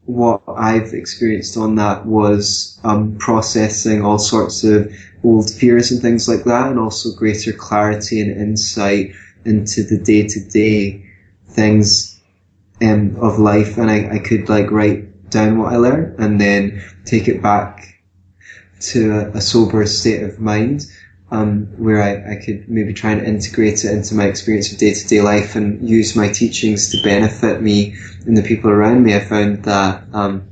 [0.05, 6.27] what I've experienced on that was um, processing all sorts of old fears and things
[6.27, 9.13] like that, and also greater clarity and insight
[9.45, 11.05] into the day to day
[11.47, 12.21] things
[12.81, 13.77] um, of life.
[13.77, 17.92] And I, I could like write down what I learned and then take it back
[18.91, 20.85] to a, a sober state of mind
[21.31, 24.93] um, where I, I could maybe try and integrate it into my experience of day
[24.93, 29.15] to day life and use my teachings to benefit me and the people around me.
[29.15, 30.47] I found that um,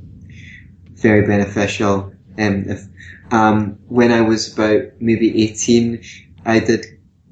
[0.94, 2.12] very beneficial.
[2.38, 2.82] Um, if,
[3.30, 6.02] um, when I was about maybe 18,
[6.44, 6.84] I did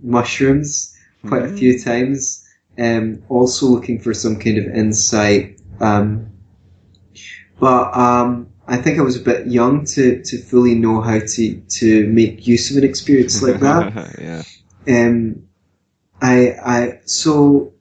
[0.02, 0.96] mushrooms
[1.26, 2.46] quite a few times,
[2.78, 5.60] um, also looking for some kind of insight.
[5.80, 6.30] Um,
[7.58, 11.60] but um, I think I was a bit young to, to fully know how to,
[11.60, 14.14] to make use of an experience like that.
[14.20, 14.42] yeah.
[14.88, 15.48] Um,
[16.22, 17.72] I, I, so,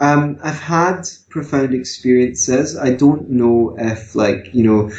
[0.00, 2.76] um, I've had profound experiences.
[2.76, 4.90] I don't know if, like, you know,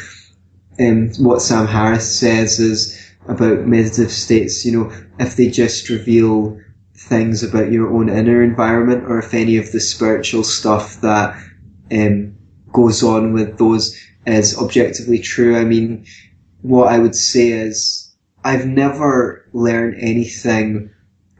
[0.80, 6.60] um, what Sam Harris says is about meditative states, you know, if they just reveal
[6.96, 11.40] things about your own inner environment or if any of the spiritual stuff that,
[11.92, 12.33] um,
[12.74, 15.56] goes on with those is objectively true.
[15.56, 16.04] I mean,
[16.60, 18.10] what I would say is
[18.44, 20.90] I've never learned anything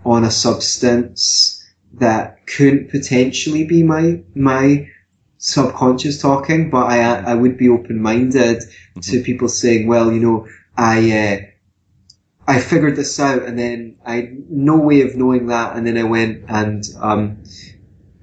[0.05, 1.63] on a substance
[1.95, 4.89] that couldn't potentially be my my
[5.39, 8.63] subconscious talking, but I I would be open minded
[9.03, 11.37] to people saying, well, you know, I uh,
[12.47, 15.97] I figured this out, and then I had no way of knowing that, and then
[15.99, 17.43] I went and um,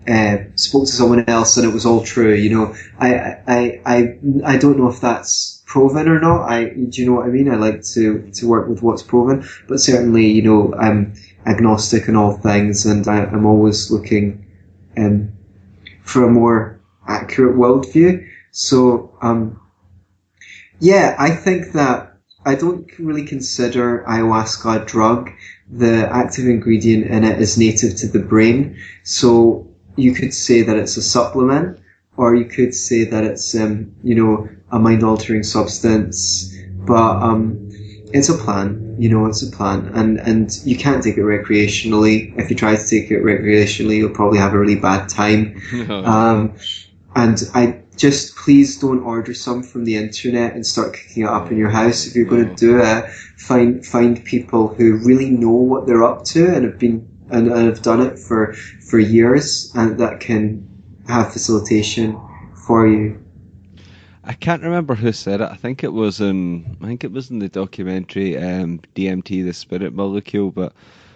[0.08, 2.34] uh, spoke to someone else, and it was all true.
[2.34, 3.16] You know, I
[3.48, 6.50] I I I don't know if that's proven or not.
[6.50, 7.50] I do you know what I mean?
[7.50, 11.14] I like to to work with what's proven, but certainly, you know, I'm
[11.46, 14.46] agnostic in all things, and I, I'm always looking
[14.98, 15.32] um,
[16.04, 18.28] for a more accurate worldview.
[18.52, 19.60] So, um,
[20.80, 25.32] yeah, I think that I don't really consider ayahuasca a drug.
[25.70, 30.78] The active ingredient in it is native to the brain, so you could say that
[30.78, 31.80] it's a supplement,
[32.18, 36.56] or you could say that it's, um, you know, a mind-altering substance.
[36.86, 37.70] But um,
[38.14, 42.38] it's a plan, you know, it's a plan, and and you can't take it recreationally.
[42.38, 45.62] If you try to take it recreationally, you'll probably have a really bad time.
[45.92, 46.56] Um,
[47.16, 51.52] and I just please don't order some from the internet and start cooking it up
[51.52, 52.08] in your house.
[52.08, 56.24] If you're going to do it, find find people who really know what they're up
[56.26, 60.68] to and have been and, and have done it for for years and that can
[61.08, 62.20] have facilitation
[62.68, 63.24] for you.
[64.24, 65.50] I can't remember who said it.
[65.50, 69.54] I think it was in I think it was in the documentary um, DMT, the
[69.54, 70.52] spirit molecule.
[70.52, 70.74] But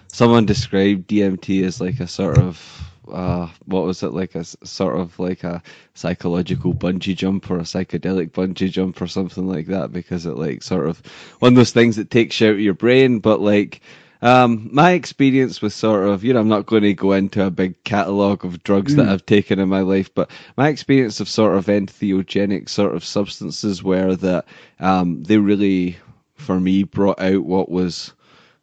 [0.07, 4.99] someone described DMT as like a sort of uh, what was it like a sort
[4.99, 5.61] of like a
[5.93, 10.63] psychological bungee jump or a psychedelic bungee jump or something like that because it like
[10.63, 11.01] sort of
[11.39, 13.20] one of those things that takes you out of your brain.
[13.20, 13.82] But like
[14.26, 17.51] um, my experience with sort of, you know, I'm not going to go into a
[17.51, 21.55] big catalogue of drugs that I've taken in my life, but my experience of sort
[21.55, 24.45] of entheogenic sort of substances were that
[24.80, 25.97] um, they really,
[26.34, 28.13] for me, brought out what was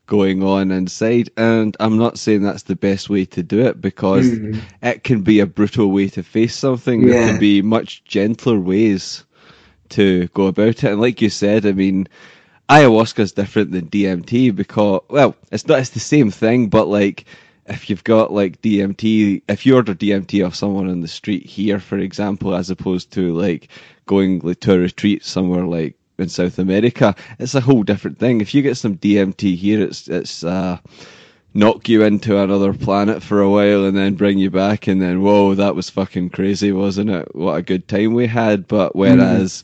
[0.07, 1.31] going on inside.
[1.37, 4.27] And I'm not saying that's the best way to do it because
[4.83, 7.07] it can be a brutal way to face something.
[7.07, 9.25] There can be much gentler ways
[9.91, 10.85] to go about it.
[10.85, 12.09] And like you said, I mean,
[12.69, 17.25] ayahuasca is different than DMT because, well, it's not, it's the same thing, but like,
[17.67, 21.79] if you've got like DMT, if you order DMT off someone on the street here,
[21.79, 23.69] for example, as opposed to like
[24.07, 28.41] going like, to a retreat somewhere like in South America, it's a whole different thing.
[28.41, 30.79] If you get some DMT here, it's, it's, uh,
[31.55, 35.21] knock you into another planet for a while and then bring you back and then
[35.21, 37.35] whoa that was fucking crazy wasn't it?
[37.35, 38.67] What a good time we had.
[38.67, 39.63] But whereas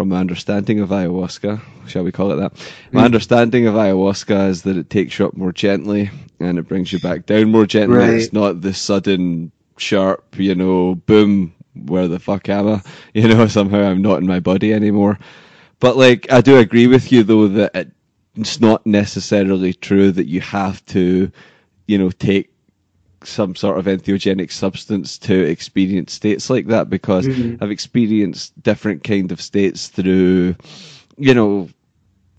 [0.00, 2.54] from my understanding of ayahuasca shall we call it that?
[2.90, 3.04] My mm.
[3.04, 6.98] understanding of ayahuasca is that it takes you up more gently and it brings you
[7.00, 7.98] back down more gently.
[7.98, 8.14] Right.
[8.14, 12.82] it's not the sudden sharp you know boom where the fuck am I?
[13.12, 15.18] You know somehow I'm not in my body anymore.
[15.80, 17.88] But like I do agree with you though that
[18.36, 21.30] it's not necessarily true that you have to,
[21.86, 22.49] you know, take
[23.24, 27.26] some sort of entheogenic substance to experience states like that because
[27.60, 30.56] I've experienced different kind of states through,
[31.16, 31.68] you know,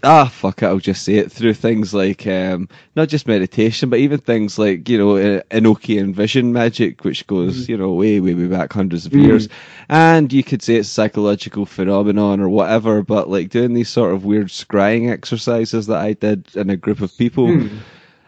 [0.03, 3.99] ah, fuck it, I'll just say it through things like um, not just meditation, but
[3.99, 8.33] even things like you know uh, Enochian vision magic, which goes you know way way
[8.33, 9.47] way back hundreds of years,
[9.89, 13.03] and you could say it's a psychological phenomenon or whatever.
[13.03, 17.01] But like doing these sort of weird scrying exercises that I did in a group
[17.01, 17.49] of people.
[17.51, 17.67] uh,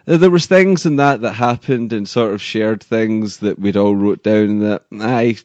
[0.05, 3.95] There was things in that that happened and sort of shared things that we'd all
[3.95, 5.37] wrote down that I,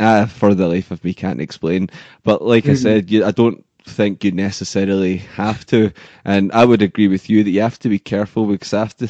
[0.00, 1.90] uh, for the life of me, can't explain.
[2.24, 5.92] But like I said, you, I don't think you necessarily have to.
[6.24, 9.08] And I would agree with you that you have to be careful because after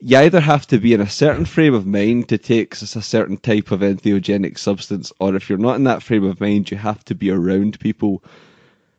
[0.00, 3.38] you either have to be in a certain frame of mind to take a certain
[3.38, 7.04] type of entheogenic substance, or if you're not in that frame of mind, you have
[7.06, 8.22] to be around people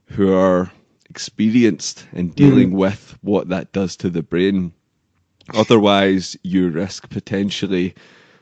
[0.06, 0.72] who are
[1.10, 4.74] experienced in dealing with what that does to the brain.
[5.54, 7.94] Otherwise, you risk potentially,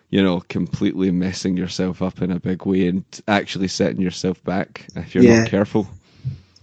[0.10, 4.88] you know, completely messing yourself up in a big way and actually setting yourself back
[4.96, 5.40] if you're Yeah.
[5.40, 5.88] not careful.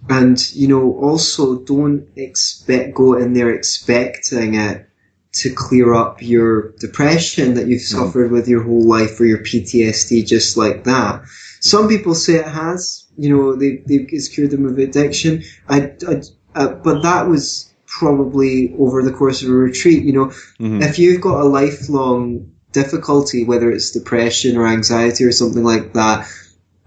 [0.09, 4.89] And you know, also don't expect go in there expecting it
[5.33, 10.27] to clear up your depression that you've suffered with your whole life or your PTSD
[10.27, 11.23] just like that.
[11.61, 13.05] Some people say it has.
[13.17, 15.43] You know, they they it's cured them of addiction.
[15.69, 16.23] I, I
[16.55, 17.68] uh, but that was
[17.99, 20.03] probably over the course of a retreat.
[20.05, 20.27] You know,
[20.61, 20.83] Mhm.
[20.83, 26.27] if you've got a lifelong difficulty, whether it's depression or anxiety or something like that,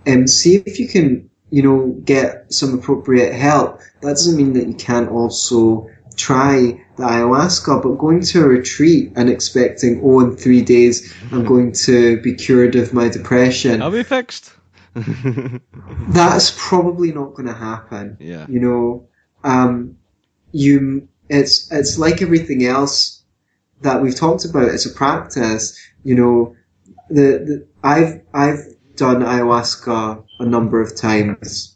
[0.07, 3.80] um, see if you can, you know, get some appropriate help.
[4.01, 9.12] That doesn't mean that you can't also try the ayahuasca, but going to a retreat
[9.16, 13.91] and expecting, oh, in three days I'm going to be cured of my depression, I'll
[13.91, 14.51] be fixed.
[16.09, 18.18] that's probably not going to happen.
[18.20, 18.45] yeah.
[18.49, 19.07] You know,
[19.43, 19.97] um,
[20.52, 23.24] you, it's, it's like everything else
[23.82, 24.70] that we've talked about.
[24.70, 25.78] It's a practice.
[26.04, 26.56] You know,
[27.10, 31.76] the, the I've, I've done ayahuasca a number of times.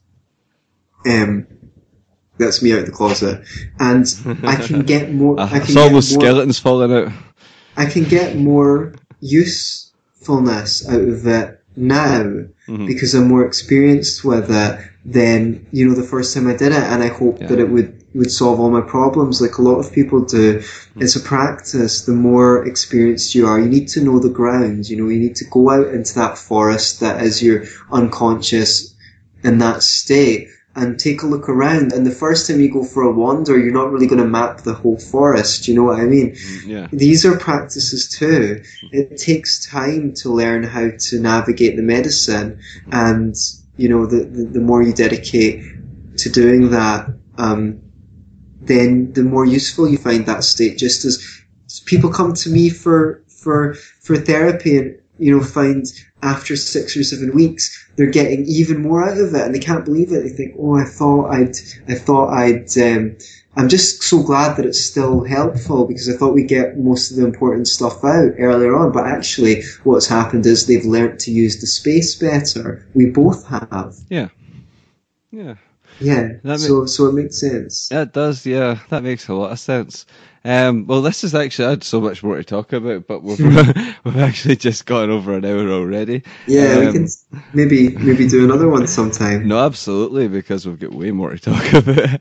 [1.08, 1.48] Um,
[2.38, 3.46] that's me out of the closet.
[3.80, 4.06] And
[4.44, 7.14] I can get more, I I can saw those skeletons falling out.
[7.78, 12.24] I can get more usefulness out of it now
[12.68, 12.88] Mhm.
[12.88, 16.82] because I'm more experienced with it than you know the first time I did it,
[16.84, 17.48] and I hope Yeah.
[17.48, 20.60] that it would would solve all my problems, like a lot of people do.
[20.60, 21.02] Mm-hmm.
[21.02, 22.06] It's a practice.
[22.06, 24.90] The more experienced you are, you need to know the ground.
[24.90, 28.96] You know, you need to go out into that forest that is your unconscious
[29.44, 31.94] in that state and take a look around.
[31.94, 34.62] And the first time you go for a wander, you're not really going to map
[34.62, 35.68] the whole forest.
[35.68, 36.32] You know what I mean?
[36.32, 36.88] Mm, yeah.
[36.92, 38.62] these are practices too.
[38.62, 38.88] Mm-hmm.
[38.92, 42.90] It takes time to learn how to navigate the medicine, mm-hmm.
[42.94, 43.36] and
[43.78, 45.64] you know the the, the more you dedicate
[46.18, 47.08] to doing that,
[47.38, 47.82] um,
[48.68, 50.78] then the more useful you find that state.
[50.78, 51.42] Just as
[51.86, 55.86] people come to me for for for therapy and you know find
[56.22, 59.86] after six or seven weeks they're getting even more out of it and they can't
[59.86, 60.24] believe it.
[60.24, 61.56] They think, oh, I thought I'd
[61.88, 63.18] I thought I'd um,
[63.58, 67.18] I'm just so glad that it's still helpful because I thought we'd get most of
[67.18, 68.92] the important stuff out earlier on.
[68.92, 72.86] But actually, what's happened is they've learnt to use the space better.
[72.94, 73.96] We both have.
[74.10, 74.28] Yeah.
[75.32, 75.56] Yeah.
[76.00, 76.30] Yeah.
[76.44, 77.88] That so, so it makes sense.
[77.90, 78.80] That does, yeah.
[78.90, 80.06] That makes a lot of sense.
[80.44, 83.40] Um, well, this is actually I had so much more to talk about, but we've
[84.04, 86.24] we've actually just gone over an hour already.
[86.46, 87.08] Yeah, we Um, can
[87.54, 89.48] maybe maybe do another one sometime.
[89.48, 92.20] No, absolutely, because we've got way more to talk about.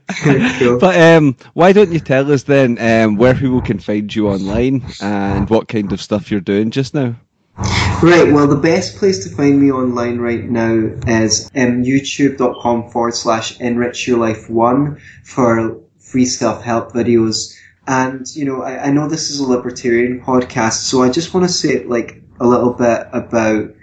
[0.57, 0.79] Cool.
[0.79, 4.85] But um, why don't you tell us then um, where people can find you online
[4.99, 7.15] and what kind of stuff you're doing just now?
[7.57, 13.15] Right, well, the best place to find me online right now is um, youtube.com forward
[13.15, 17.55] slash enrich your life one for free self help videos.
[17.87, 21.47] And, you know, I, I know this is a libertarian podcast, so I just want
[21.47, 23.73] to say, like, a little bit about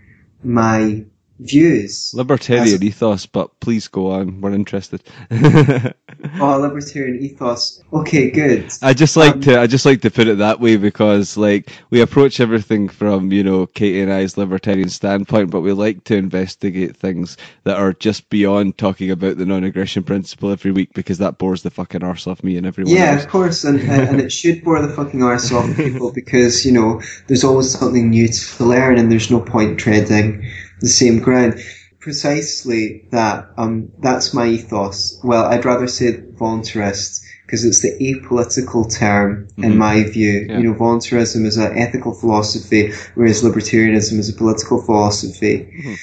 [0.45, 1.05] my
[1.45, 2.13] views.
[2.15, 4.41] Libertarian ethos, but please go on.
[4.41, 5.03] We're interested.
[6.39, 7.83] Oh, libertarian ethos.
[7.93, 8.71] Okay, good.
[8.83, 11.71] I just like Um, to I just like to put it that way because like
[11.91, 16.17] we approach everything from you know Katie and I's libertarian standpoint, but we like to
[16.17, 21.39] investigate things that are just beyond talking about the non-aggression principle every week because that
[21.39, 23.25] bores the fucking arse off me and everyone Yeah, else.
[23.25, 26.73] of course, and, and and it should bore the fucking arse off people because you
[26.73, 30.45] know there's always something new to learn, and there's no point treading
[30.83, 31.55] the same ground.
[32.01, 33.49] Precisely that.
[33.57, 35.19] Um, that's my ethos.
[35.25, 39.77] Well, I'd rather say voluntarist because it's the apolitical term in Mhm.
[39.77, 40.47] my view.
[40.49, 40.59] Yeah.
[40.59, 45.57] You know, voluntarism is an ethical philosophy, whereas libertarianism is a political philosophy.
[45.85, 45.97] Mhm.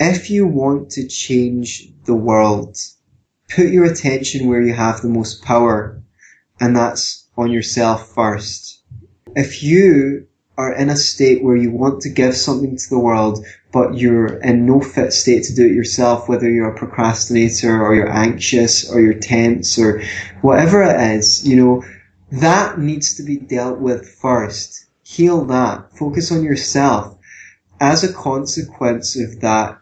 [0.00, 2.76] If you want to change the world,
[3.54, 6.02] put your attention where you have the most power
[6.60, 8.82] and that's on yourself first.
[9.36, 10.26] If you
[10.56, 14.38] are in a state where you want to give something to the world, but you're
[14.42, 18.88] in no fit state to do it yourself, whether you're a procrastinator or you're anxious
[18.90, 20.02] or you're tense or
[20.42, 21.84] whatever it is, you know,
[22.30, 24.86] that needs to be dealt with first.
[25.02, 25.96] Heal that.
[25.96, 27.16] Focus on yourself.
[27.80, 29.78] As a consequence of that,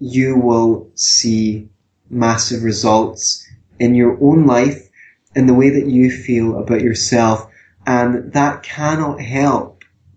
[0.00, 1.68] you will see
[2.10, 4.88] massive results in your own life,
[5.34, 7.48] in the way that you feel about yourself,
[7.86, 9.73] and that cannot help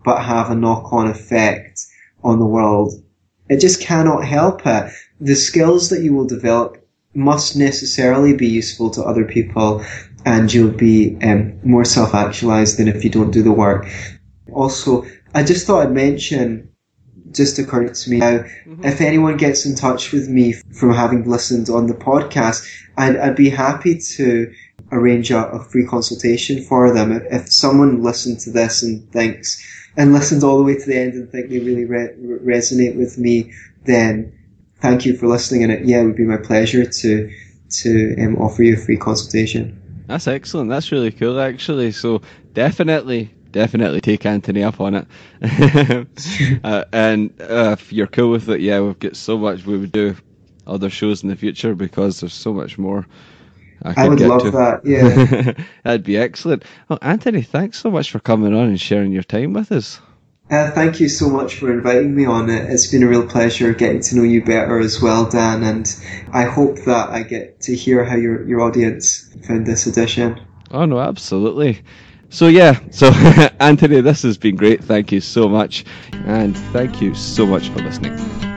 [0.08, 1.86] but have a knock-on effect
[2.24, 2.94] on the world.
[3.50, 4.94] It just cannot help it.
[5.20, 6.78] The skills that you will develop
[7.14, 9.84] must necessarily be useful to other people
[10.26, 13.86] and you'll be um, more self-actualized than if you don't do the work.
[14.54, 15.06] Also,
[15.36, 16.70] I just thought I'd mention
[17.32, 18.38] just occurred to me now.
[18.38, 18.86] Mm-hmm.
[18.86, 22.66] If anyone gets in touch with me from having listened on the podcast,
[22.98, 24.52] I'd, I'd be happy to
[24.92, 27.12] arrange a, a free consultation for them.
[27.12, 29.62] If, if, someone listened to this and thinks,
[29.98, 33.18] and listened all the way to the end and think they really re- resonate with
[33.18, 33.52] me,
[33.84, 34.32] then
[34.76, 35.64] thank you for listening.
[35.64, 37.32] And it, yeah, it would be my pleasure to,
[37.70, 40.06] to um, offer you a free consultation.
[40.08, 40.70] That's excellent.
[40.70, 41.92] That's really cool, actually.
[41.92, 42.22] So
[42.54, 45.08] definitely definitely take Anthony up on it.
[46.64, 49.92] uh, and uh, if you're cool with it, yeah, we've got so much we would
[49.92, 50.16] do
[50.68, 53.08] other shows in the future because there's so much more.
[53.84, 54.52] I, I would love to.
[54.52, 54.82] that.
[54.86, 56.64] Yeah, that'd be excellent.
[56.90, 60.00] Well, Anthony, thanks so much for coming on and sharing your time with us.
[60.50, 62.70] Uh, thank you so much for inviting me on it.
[62.70, 65.94] It's been a real pleasure getting to know you better as well, Dan, and
[66.32, 70.40] I hope that I get to hear how your, your audience found this edition.
[70.72, 71.82] Oh, no, absolutely.
[72.30, 73.08] So yeah, so
[73.60, 74.84] Anthony, this has been great.
[74.84, 75.86] Thank you so much,
[76.26, 78.38] and thank you so much for listening.